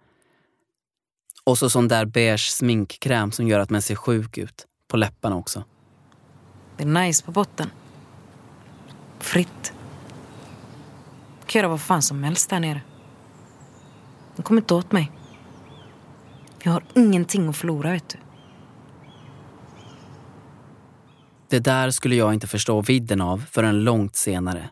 Och 1.47 1.59
så 1.59 1.71
sån 1.71 1.89
där 1.89 2.05
beige 2.05 2.51
sminkkräm 2.51 3.33
som 3.33 3.49
gör 3.49 3.61
att 3.61 3.71
man 3.71 3.83
ser 3.83 3.95
sjuk 3.95 4.39
ut. 4.39 4.67
På 4.89 4.97
läpparna 4.97 5.37
också. 5.37 5.65
Det 6.77 6.83
är 6.83 6.89
nice 6.89 7.25
på 7.25 7.33
botten. 7.33 7.71
Fritt 9.19 9.73
kan 11.53 11.61
göra 11.61 11.69
vad 11.69 11.81
fan 11.81 12.03
som 12.03 12.25
helst 12.25 12.51
där 12.51 12.61
nere. 12.61 12.81
De 14.37 14.43
kommer 14.43 14.61
inte 14.61 14.75
åt 14.75 14.93
mig. 14.93 15.13
Jag 16.63 16.73
har 16.73 16.85
ingenting 16.95 17.49
att 17.49 17.57
förlora, 17.57 17.93
vet 17.93 18.09
du. 18.09 18.19
Det 21.49 21.59
där 21.59 21.91
skulle 21.91 22.15
jag 22.15 22.35
inte 22.35 22.47
förstå 22.47 22.81
vidden 22.81 23.21
av 23.21 23.45
förrän 23.51 23.85
långt 23.85 24.17
senare. 24.17 24.71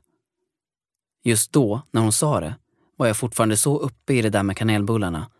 Just 1.24 1.52
då, 1.52 1.82
när 1.90 2.00
hon 2.00 2.12
sa 2.12 2.40
det, 2.40 2.54
var 2.96 3.06
jag 3.06 3.16
fortfarande 3.16 3.56
så 3.56 3.78
uppe 3.78 4.14
i 4.14 4.22
det 4.22 4.30
där 4.30 4.42
med 4.42 4.56
kanelbullarna. 4.56 5.30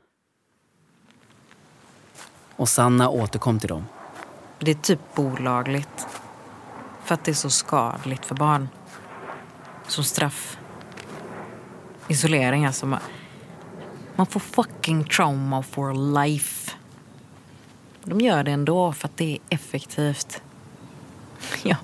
Och 2.61 2.68
Sanna 2.68 3.09
återkom 3.09 3.59
till 3.59 3.68
dem. 3.68 3.85
Det 4.59 4.70
är 4.70 4.75
typ 4.75 5.18
olagligt. 5.18 6.07
För 7.05 7.14
att 7.14 7.25
det 7.25 7.31
är 7.31 7.35
så 7.35 7.51
skadligt 7.51 8.27
för 8.27 8.35
barn. 8.35 8.68
Som 9.87 10.05
straff 10.05 10.59
isolering. 12.09 12.66
Alltså 12.66 12.87
man, 12.87 13.01
man 14.16 14.27
får 14.27 14.40
fucking 14.40 15.05
trauma 15.05 15.62
for 15.62 16.14
life. 16.23 16.73
De 18.05 18.20
gör 18.20 18.44
det 18.44 18.51
ändå 18.51 18.92
för 18.92 19.09
att 19.09 19.16
det 19.16 19.33
är 19.33 19.38
effektivt. 19.49 20.42
Ja, 21.62 21.77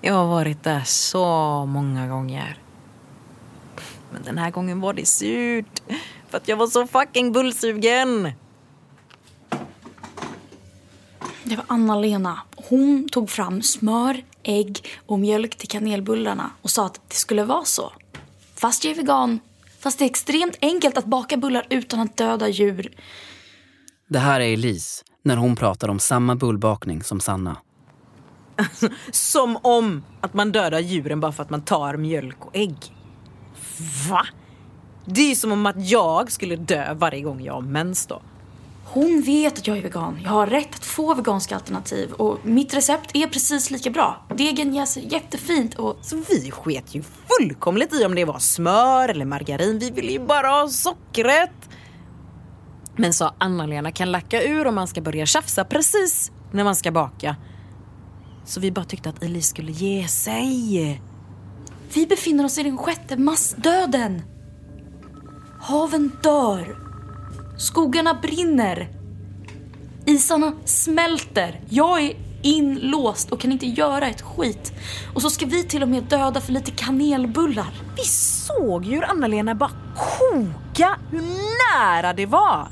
jag 0.00 0.14
har 0.14 0.26
varit 0.26 0.62
där 0.62 0.82
så 0.84 1.66
många 1.66 2.08
gånger. 2.08 2.58
Men 4.12 4.22
den 4.22 4.38
här 4.38 4.50
gången 4.50 4.80
var 4.80 4.92
det 4.92 5.06
surt. 5.06 5.82
För 6.28 6.38
att 6.38 6.48
jag 6.48 6.56
var 6.56 6.66
så 6.66 6.86
fucking 6.86 7.32
bullsugen. 7.32 8.32
Det 11.48 11.56
var 11.56 11.64
Anna-Lena. 11.68 12.38
Hon 12.56 13.08
tog 13.08 13.30
fram 13.30 13.62
smör, 13.62 14.22
ägg 14.42 14.84
och 15.06 15.18
mjölk 15.18 15.56
till 15.56 15.68
kanelbullarna 15.68 16.50
och 16.62 16.70
sa 16.70 16.86
att 16.86 17.00
det 17.08 17.14
skulle 17.14 17.44
vara 17.44 17.64
så. 17.64 17.92
Fast 18.54 18.84
jag 18.84 18.90
är 18.90 18.96
vegan. 18.96 19.40
Fast 19.78 19.98
det 19.98 20.04
är 20.04 20.06
extremt 20.06 20.56
enkelt 20.60 20.98
att 20.98 21.04
baka 21.04 21.36
bullar 21.36 21.66
utan 21.70 22.00
att 22.00 22.16
döda 22.16 22.48
djur. 22.48 22.94
Det 24.08 24.18
här 24.18 24.40
är 24.40 24.52
Elise 24.52 25.04
när 25.22 25.36
hon 25.36 25.56
pratar 25.56 25.88
om 25.88 25.98
samma 25.98 26.34
bullbakning 26.34 27.02
som 27.02 27.20
Sanna. 27.20 27.56
som 29.10 29.58
om 29.62 30.04
att 30.20 30.34
man 30.34 30.52
dödar 30.52 30.80
djuren 30.80 31.20
bara 31.20 31.32
för 31.32 31.42
att 31.42 31.50
man 31.50 31.62
tar 31.62 31.96
mjölk 31.96 32.46
och 32.46 32.56
ägg. 32.56 32.76
Va? 34.08 34.26
Det 35.04 35.30
är 35.30 35.34
som 35.34 35.52
om 35.52 35.66
att 35.66 35.90
jag 35.90 36.32
skulle 36.32 36.56
dö 36.56 36.94
varje 36.94 37.20
gång 37.20 37.44
jag 37.44 37.52
har 37.52 37.60
mens 37.60 38.06
då. 38.06 38.22
Hon 38.88 39.22
vet 39.22 39.58
att 39.58 39.66
jag 39.66 39.78
är 39.78 39.82
vegan. 39.82 40.20
Jag 40.24 40.30
har 40.30 40.46
rätt 40.46 40.74
att 40.74 40.84
få 40.84 41.14
veganska 41.14 41.54
alternativ 41.54 42.12
och 42.12 42.38
mitt 42.42 42.74
recept 42.74 43.10
är 43.14 43.26
precis 43.26 43.70
lika 43.70 43.90
bra. 43.90 44.26
Degen 44.34 44.74
jäser 44.74 45.00
jättefint 45.00 45.74
och... 45.74 45.98
Så 46.02 46.16
vi 46.28 46.50
sket 46.50 46.94
ju 46.94 47.02
fullkomligt 47.02 47.94
i 47.94 48.04
om 48.04 48.14
det 48.14 48.24
var 48.24 48.38
smör 48.38 49.08
eller 49.08 49.24
margarin. 49.24 49.78
Vi 49.78 49.90
ville 49.90 50.12
ju 50.12 50.18
bara 50.18 50.46
ha 50.46 50.68
sockret. 50.68 51.68
Men 52.96 53.12
sa 53.12 53.34
Anna-Lena 53.38 53.92
kan 53.92 54.12
lacka 54.12 54.42
ur 54.42 54.66
om 54.66 54.74
man 54.74 54.88
ska 54.88 55.00
börja 55.00 55.26
tjafsa 55.26 55.64
precis 55.64 56.32
när 56.52 56.64
man 56.64 56.76
ska 56.76 56.90
baka. 56.90 57.36
Så 58.44 58.60
vi 58.60 58.72
bara 58.72 58.84
tyckte 58.84 59.08
att 59.08 59.22
Elise 59.22 59.48
skulle 59.48 59.72
ge 59.72 60.08
sig. 60.08 61.02
Vi 61.94 62.06
befinner 62.06 62.44
oss 62.44 62.58
i 62.58 62.62
den 62.62 62.78
sjätte 62.78 63.16
massdöden. 63.16 64.22
Haven 65.60 66.12
dör. 66.22 66.85
Skogarna 67.58 68.14
brinner. 68.14 68.88
Isarna 70.06 70.52
smälter. 70.64 71.60
Jag 71.68 72.02
är 72.02 72.16
inlåst 72.42 73.32
och 73.32 73.40
kan 73.40 73.52
inte 73.52 73.66
göra 73.66 74.08
ett 74.08 74.22
skit. 74.22 74.72
Och 75.14 75.22
så 75.22 75.30
ska 75.30 75.46
vi 75.46 75.64
till 75.64 75.82
och 75.82 75.88
med 75.88 76.02
döda 76.02 76.40
för 76.40 76.52
lite 76.52 76.70
kanelbullar. 76.70 77.70
Vi 77.96 78.02
såg 78.02 78.84
ju 78.84 78.94
hur 78.94 79.10
Anna-Lena 79.10 79.54
bara 79.54 79.70
koka, 79.96 80.98
hur 81.10 81.22
nära 81.72 82.12
det 82.12 82.26
var. 82.26 82.68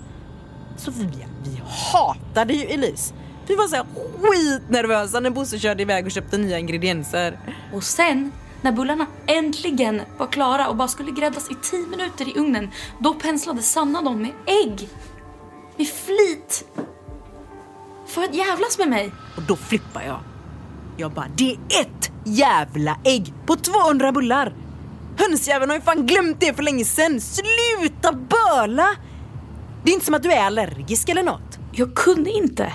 Så 0.77 0.91
vi, 0.91 1.09
vi 1.45 1.63
hatade 1.93 2.55
ju 2.55 2.65
Elise. 2.65 3.15
Vi 3.47 3.55
var 3.55 3.67
så 3.67 3.77
skitnervösa 4.21 5.21
när 5.21 5.31
Bosse 5.31 5.59
körde 5.59 5.83
iväg 5.83 6.07
och 6.07 6.13
köpte 6.13 6.39
nya 6.39 6.59
ingredienser. 6.59 7.39
Och 7.73 7.85
sen 7.85 8.33
när 8.65 8.73
bullarna 8.73 9.07
äntligen 9.27 10.03
var 10.19 10.27
klara 10.27 10.69
och 10.69 10.77
bara 10.77 10.89
skulle 10.89 11.11
gräddas 11.11 11.51
i 11.51 11.55
10 11.63 11.87
minuter 11.87 12.29
i 12.29 12.39
ugnen, 12.39 12.71
då 12.99 13.15
penslade 13.15 13.63
Sanna 13.63 14.03
dem 14.03 14.23
med 14.23 14.31
ägg. 14.47 14.89
Med 15.77 15.87
flit. 15.87 16.65
För 18.07 18.23
att 18.23 18.35
jävlas 18.35 18.79
med 18.79 18.89
mig. 18.89 19.13
Och 19.37 19.43
då 19.43 19.57
flippar 19.57 20.03
jag. 20.03 20.21
Jag 20.97 21.13
bara, 21.13 21.27
det 21.37 21.51
är 21.51 21.81
ett 21.81 22.11
jävla 22.25 22.99
ägg 23.05 23.33
på 23.47 23.57
200 23.57 24.13
bullar. 24.13 24.55
Hönsjäveln 25.19 25.71
har 25.71 25.77
ju 25.77 25.83
fan 25.83 26.07
glömt 26.07 26.41
det 26.41 26.55
för 26.55 26.63
länge 26.63 26.85
sedan. 26.85 27.21
Sluta 27.21 28.13
böla! 28.13 28.87
Det 29.85 29.91
är 29.91 29.95
inte 29.95 30.07
som 30.07 30.15
att 30.15 30.23
du 30.23 30.33
är 30.33 30.45
allergisk 30.45 31.09
eller 31.09 31.23
något. 31.23 31.59
Jag 31.73 31.95
kunde 31.95 32.31
inte. 32.31 32.73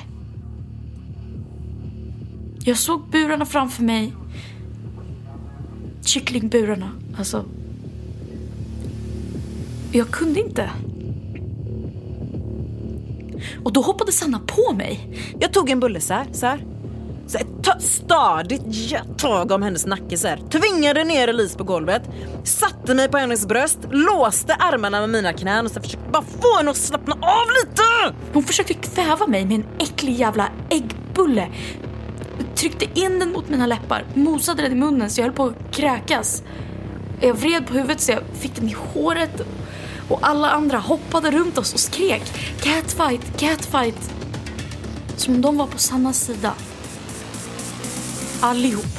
Jag 2.60 2.78
såg 2.78 3.10
burarna 3.10 3.46
framför 3.46 3.84
mig 3.84 4.14
kycklingburarna. 6.06 6.92
Alltså. 7.18 7.46
Jag 9.92 10.10
kunde 10.12 10.40
inte. 10.40 10.70
Och 13.64 13.74
då 13.74 13.82
hoppade 13.82 14.12
Sanna 14.12 14.40
på 14.40 14.74
mig. 14.74 15.20
Jag 15.40 15.54
tog 15.54 15.70
en 15.70 15.80
bulle 15.80 16.02
så 16.02 16.14
här, 16.14 16.28
så 16.32 16.46
här. 16.46 16.66
Så 17.28 17.38
ett 17.38 17.82
stadigt 17.82 18.96
tag 19.18 19.52
om 19.52 19.62
hennes 19.62 19.86
nacke 19.86 20.18
så 20.18 20.28
här. 20.28 20.40
Tvingade 20.50 21.04
ner 21.04 21.28
Elise 21.28 21.58
på 21.58 21.64
golvet. 21.64 22.02
Satte 22.44 22.94
mig 22.94 23.10
på 23.10 23.18
hennes 23.18 23.48
bröst. 23.48 23.80
Låste 23.92 24.54
armarna 24.54 25.00
med 25.00 25.10
mina 25.10 25.34
knän 25.34 25.66
och 25.66 25.72
så 25.72 25.82
försökte 25.82 26.10
bara 26.12 26.24
få 26.24 26.58
henne 26.58 26.72
att 26.72 26.78
slappna 26.78 27.14
av 27.14 27.48
lite. 27.62 28.16
Hon 28.34 28.44
försökte 28.44 28.74
kväva 28.74 29.28
mig 29.28 29.46
med 29.46 29.56
en 29.56 29.66
äcklig 29.80 30.14
jävla 30.14 30.50
äggbulle 30.70 31.48
tryckte 32.60 33.00
in 33.00 33.20
den 33.20 33.32
mot 33.32 33.50
mina 33.50 33.66
läppar, 33.66 34.06
mosade 34.14 34.62
den 34.62 34.72
i 34.72 34.76
munnen 34.76 35.10
så 35.10 35.22
jag 35.22 35.26
höll 35.26 35.36
på 35.36 35.46
att 35.46 35.72
kräkas. 35.72 36.44
Jag 37.22 37.34
vred 37.34 37.68
på 37.68 37.74
huvudet 37.74 38.02
så 38.02 38.12
jag 38.12 38.22
fick 38.40 38.56
den 38.56 38.70
i 38.70 38.76
håret 38.78 39.42
och 40.10 40.20
alla 40.22 40.50
andra 40.50 40.78
hoppade 40.78 41.32
runt 41.32 41.58
oss 41.58 41.74
och 41.74 41.80
skrek 41.80 42.22
catfight, 42.62 43.40
catfight. 43.40 44.12
Som 45.16 45.36
om 45.36 45.42
de 45.42 45.58
var 45.58 45.68
på 45.68 45.78
samma 45.78 46.14
sida. 46.14 46.54
Allihop. 48.42 48.99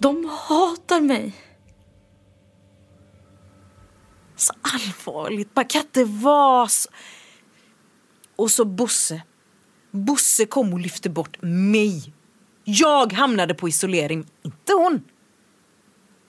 De 0.00 0.30
hatar 0.48 1.00
mig. 1.00 1.34
Så 4.36 4.52
allvarligt, 4.62 5.48
man 5.54 5.64
kan 5.64 5.80
inte 5.80 6.04
vara 6.04 6.68
så... 6.68 6.88
Och 8.36 8.50
så 8.50 8.64
Bosse. 8.64 9.22
Bosse 9.90 10.46
kom 10.46 10.72
och 10.72 10.80
lyfte 10.80 11.10
bort 11.10 11.42
mig. 11.42 12.12
Jag 12.64 13.12
hamnade 13.12 13.54
på 13.54 13.68
isolering, 13.68 14.26
inte 14.42 14.72
hon. 14.72 15.02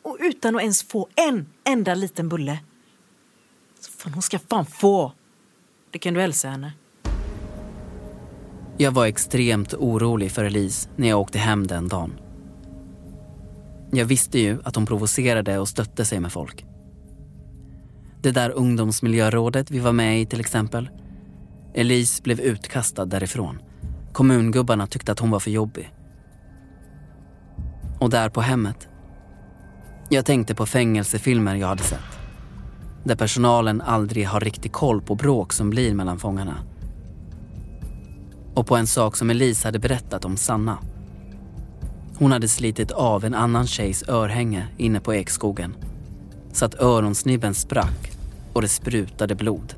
Och 0.01 0.17
utan 0.19 0.55
att 0.55 0.61
ens 0.61 0.83
få 0.83 1.07
en 1.15 1.49
enda 1.63 1.93
liten 1.93 2.29
bulle. 2.29 2.59
Så 3.79 3.91
fan, 3.91 4.13
hon 4.13 4.21
ska 4.21 4.39
fan 4.39 4.65
få. 4.65 5.13
Det 5.91 5.99
kan 5.99 6.13
du 6.13 6.21
hälsa 6.21 6.49
henne. 6.49 6.73
Jag 8.77 8.91
var 8.91 9.05
extremt 9.05 9.73
orolig 9.73 10.31
för 10.31 10.43
Elise 10.43 10.89
när 10.95 11.09
jag 11.09 11.19
åkte 11.19 11.39
hem 11.39 11.67
den 11.67 11.87
dagen. 11.87 12.20
Jag 13.93 14.05
visste 14.05 14.39
ju 14.39 14.59
att 14.63 14.75
hon 14.75 14.85
provocerade 14.85 15.59
och 15.59 15.67
stötte 15.67 16.05
sig 16.05 16.19
med 16.19 16.31
folk. 16.31 16.65
Det 18.21 18.31
där 18.31 18.49
ungdomsmiljörådet 18.49 19.71
vi 19.71 19.79
var 19.79 19.91
med 19.91 20.21
i 20.21 20.25
till 20.25 20.39
exempel. 20.39 20.89
Elise 21.73 22.23
blev 22.23 22.39
utkastad 22.39 23.05
därifrån. 23.05 23.59
Kommungubbarna 24.13 24.87
tyckte 24.87 25.11
att 25.11 25.19
hon 25.19 25.31
var 25.31 25.39
för 25.39 25.51
jobbig. 25.51 25.93
Och 27.99 28.09
där 28.09 28.29
på 28.29 28.41
hemmet. 28.41 28.87
Jag 30.09 30.25
tänkte 30.25 30.55
på 30.55 30.65
fängelsefilmer 30.65 31.55
jag 31.55 31.67
hade 31.67 31.83
sett. 31.83 32.19
Där 33.03 33.15
personalen 33.15 33.81
aldrig 33.81 34.27
har 34.27 34.39
riktig 34.39 34.71
koll 34.71 35.01
på 35.01 35.15
bråk 35.15 35.53
som 35.53 35.69
blir 35.69 35.93
mellan 35.93 36.19
fångarna. 36.19 36.57
Och 38.53 38.67
på 38.67 38.75
en 38.75 38.87
sak 38.87 39.15
som 39.15 39.29
Elise 39.29 39.67
hade 39.67 39.79
berättat 39.79 40.25
om 40.25 40.37
Sanna. 40.37 40.77
Hon 42.21 42.31
hade 42.31 42.47
slitit 42.47 42.91
av 42.91 43.25
en 43.25 43.33
annan 43.33 43.67
tjejs 43.67 44.03
örhänge 44.07 44.67
inne 44.77 44.99
på 44.99 45.13
ekskogen. 45.13 45.75
Så 46.51 46.65
att 46.65 46.81
öronsnibben 46.81 47.53
sprack 47.53 48.11
och 48.53 48.61
det 48.61 48.67
sprutade 48.67 49.35
blod. 49.35 49.73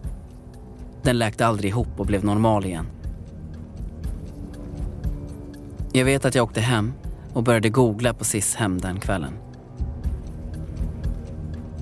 Den 1.04 1.18
läkte 1.18 1.46
aldrig 1.46 1.70
ihop 1.70 1.88
och 1.98 2.06
blev 2.06 2.26
normal 2.26 2.66
igen. 2.66 2.86
Jag 5.91 6.06
vet 6.06 6.26
att 6.26 6.36
jag 6.36 6.44
åkte 6.44 6.62
hem 6.62 6.94
och 7.34 7.44
började 7.44 7.70
googla 7.70 8.14
på 8.14 8.24
SIS 8.24 8.56
hem 8.56 8.82
den 8.82 9.00
kvällen. 9.00 9.34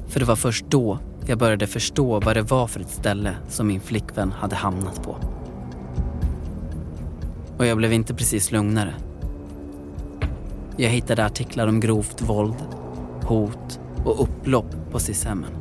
För 0.07 0.19
det 0.19 0.25
var 0.25 0.35
först 0.35 0.65
då 0.69 0.99
jag 1.25 1.37
började 1.37 1.67
förstå 1.67 2.19
vad 2.19 2.35
det 2.35 2.41
var 2.41 2.67
för 2.67 2.79
ett 2.79 2.91
ställe 2.91 3.35
som 3.49 3.67
min 3.67 3.81
flickvän 3.81 4.31
hade 4.31 4.55
hamnat 4.55 5.03
på. 5.03 5.17
Och 7.57 7.65
jag 7.65 7.77
blev 7.77 7.93
inte 7.93 8.13
precis 8.13 8.51
lugnare. 8.51 8.93
Jag 10.77 10.89
hittade 10.89 11.25
artiklar 11.25 11.67
om 11.67 11.79
grovt 11.79 12.21
våld, 12.21 12.55
hot 13.23 13.79
och 14.05 14.21
upplopp 14.21 14.75
på 14.91 14.99
SIS-hemmen. 14.99 15.51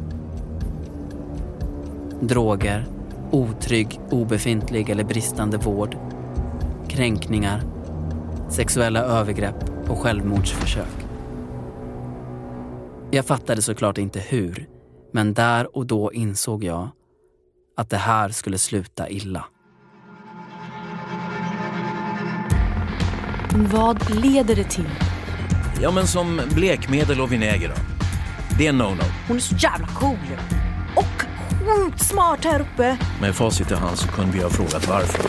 Droger, 2.21 2.87
otrygg, 3.31 4.01
obefintlig 4.11 4.91
eller 4.91 5.05
bristande 5.05 5.57
vård, 5.57 5.97
kränkningar, 6.89 7.63
sexuella 8.49 9.01
övergrepp 9.01 9.91
och 9.91 9.99
självmordsförsök. 9.99 11.07
Jag 13.11 13.25
fattade 13.25 13.63
såklart 13.63 13.99
inte 13.99 14.21
hur, 14.21 14.69
men 15.13 15.35
där 15.35 15.77
och 15.77 15.87
då 15.87 16.13
insåg 16.13 16.65
jag 16.65 16.89
att 17.77 17.91
det 17.91 17.97
här 17.97 18.29
skulle 18.29 18.59
sluta 18.59 19.09
illa. 19.09 19.45
Vad 23.55 24.15
leder 24.23 24.57
det 24.57 24.65
till? 24.65 24.89
Ja, 25.83 25.91
men 25.91 26.07
som 26.07 26.41
blekmedel 26.55 27.21
och 27.21 27.33
vinäger 27.33 27.69
då. 27.69 27.75
Det 28.59 28.67
är 28.67 28.73
no-no. 28.73 29.05
Hon 29.29 29.37
är 29.37 29.41
så 29.41 29.57
jävla 29.57 29.87
cool. 29.87 30.17
Och 30.97 31.25
sjukt 31.67 32.05
smart 32.05 32.45
här 32.45 32.61
uppe. 32.61 32.99
Med 33.21 33.35
facit 33.35 33.71
i 33.71 33.75
hand 33.75 33.99
så 33.99 34.09
kunde 34.09 34.33
vi 34.33 34.43
ha 34.43 34.51
frågat 34.51 34.89
varför. 34.89 35.25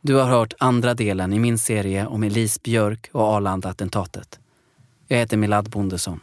Du 0.00 0.14
har 0.14 0.24
hört 0.24 0.54
andra 0.58 0.94
delen 0.94 1.32
i 1.32 1.38
min 1.38 1.58
serie 1.58 2.06
om 2.06 2.22
Elise 2.22 2.60
Björk 2.62 3.10
och 3.12 3.22
Arlanda-attentatet. 3.22 4.38
Jag 5.08 5.18
heter 5.18 5.36
Milad 5.36 5.70
Bondesson. 5.70 6.20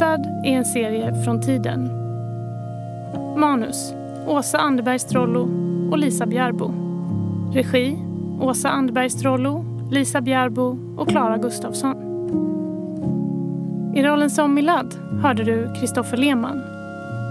Tystad 0.00 0.26
är 0.44 0.52
en 0.52 0.64
serie 0.64 1.24
från 1.24 1.40
tiden. 1.40 1.90
Manus 3.36 3.94
Åsa 4.26 4.58
Anderberg 4.58 4.98
Strollo 4.98 5.48
och 5.90 5.98
Lisa 5.98 6.26
Bjärbo. 6.26 6.72
Regi 7.52 7.98
Åsa 8.40 8.68
Anderberg 8.68 9.10
Strollo, 9.10 9.64
Lisa 9.90 10.20
Bjärbo 10.20 10.78
och 10.96 11.08
Klara 11.08 11.38
Gustafsson. 11.38 11.96
I 13.94 14.02
rollen 14.02 14.30
som 14.30 14.54
Milad 14.54 14.94
hörde 15.22 15.44
du 15.44 15.74
Kristoffer 15.80 16.16
Lehmann, 16.16 16.62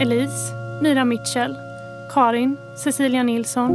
Elise, 0.02 0.54
Mira 0.82 1.06
Mitchell, 1.06 1.56
Karin, 2.14 2.58
Cecilia 2.84 3.24
Nilsson, 3.24 3.72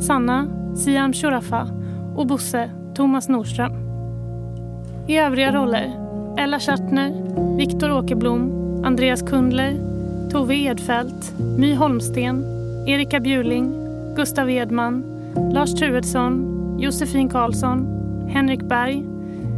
Sanna, 0.00 0.46
Siam 0.76 1.12
Shurafa 1.12 1.68
och 2.16 2.26
Bosse, 2.26 2.70
Thomas 2.94 3.28
Nordström. 3.28 3.72
I 5.08 5.18
övriga 5.18 5.52
roller 5.52 6.03
Ella 6.36 6.60
Schartner, 6.60 7.12
Viktor 7.56 7.90
Åkerblom, 7.90 8.50
Andreas 8.84 9.22
Kundler, 9.22 9.74
Tove 10.30 10.54
Edfeldt 10.54 11.32
My 11.58 11.74
Holmsten, 11.74 12.44
Erika 12.86 13.20
Bjurling, 13.20 13.72
Gustav 14.16 14.50
Edman, 14.50 15.04
Lars 15.52 15.74
Truedsson, 15.74 16.44
Josefin 16.80 17.28
Karlsson, 17.28 17.86
Henrik 18.28 18.62
Berg, 18.62 19.04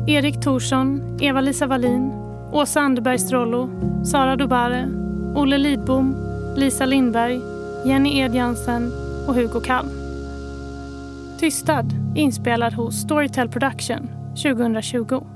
Erik 0.07 0.41
Thorsson, 0.43 1.19
Eva-Lisa 1.21 1.67
Wallin, 1.67 2.13
Åsa 2.53 2.81
Anderberg 2.81 3.21
Strollo, 3.21 3.71
Sara 4.05 4.37
Dobare, 4.37 4.89
Olle 5.35 5.59
Lidbom, 5.59 6.17
Lisa 6.57 6.87
Lindberg, 6.87 7.41
Jenny 7.85 8.19
Edjansen 8.21 8.93
och 9.29 9.35
Hugo 9.35 9.61
Kall. 9.61 9.87
Tystad 11.39 11.87
inspelad 12.15 12.73
hos 12.73 12.95
Storytel 12.95 13.49
Production 13.49 14.09
2020. 14.43 15.36